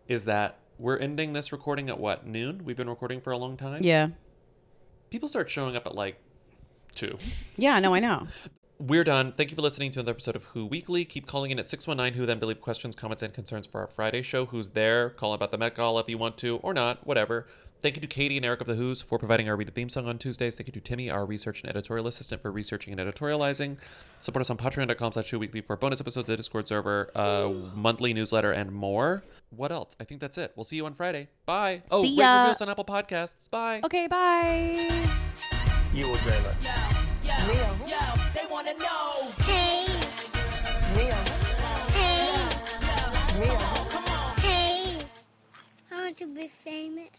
[0.07, 2.61] is that we're ending this recording at what noon?
[2.63, 3.81] We've been recording for a long time.
[3.83, 4.09] yeah,
[5.09, 6.15] People start showing up at like
[6.95, 7.17] two.
[7.57, 8.27] yeah, no, I know.
[8.77, 9.31] We're done.
[9.31, 11.05] Thank you for listening to another episode of Who Weekly.
[11.05, 14.21] Keep calling in at 619 Who Then Believe questions, comments, and concerns for our Friday
[14.21, 14.45] show.
[14.45, 15.11] Who's there?
[15.11, 17.47] Call about the Met Gala if you want to, or not, whatever.
[17.81, 19.87] Thank you to Katie and Eric of the Who's for providing our Read the Theme
[19.87, 20.55] song on Tuesdays.
[20.57, 23.77] Thank you to Timmy, our research and editorial assistant, for researching and editorializing.
[24.19, 28.13] Support us on patreon.com slash Who Weekly for bonus episodes, a Discord server, a monthly
[28.13, 29.23] newsletter, and more.
[29.51, 29.95] What else?
[30.01, 30.51] I think that's it.
[30.55, 31.29] We'll see you on Friday.
[31.45, 31.83] Bye.
[31.91, 32.39] Oh, See rate ya.
[32.41, 33.49] review us on Apple Podcasts.
[33.49, 33.81] Bye.
[33.85, 35.07] Okay, bye.
[35.93, 37.75] You will dream Real.
[37.89, 37.97] Yo,
[38.35, 39.31] they wanna know.
[39.39, 39.87] Hey.
[40.95, 41.21] Real.
[41.97, 42.37] Hey.
[44.41, 44.99] Hey.
[45.91, 47.15] I want to be famous.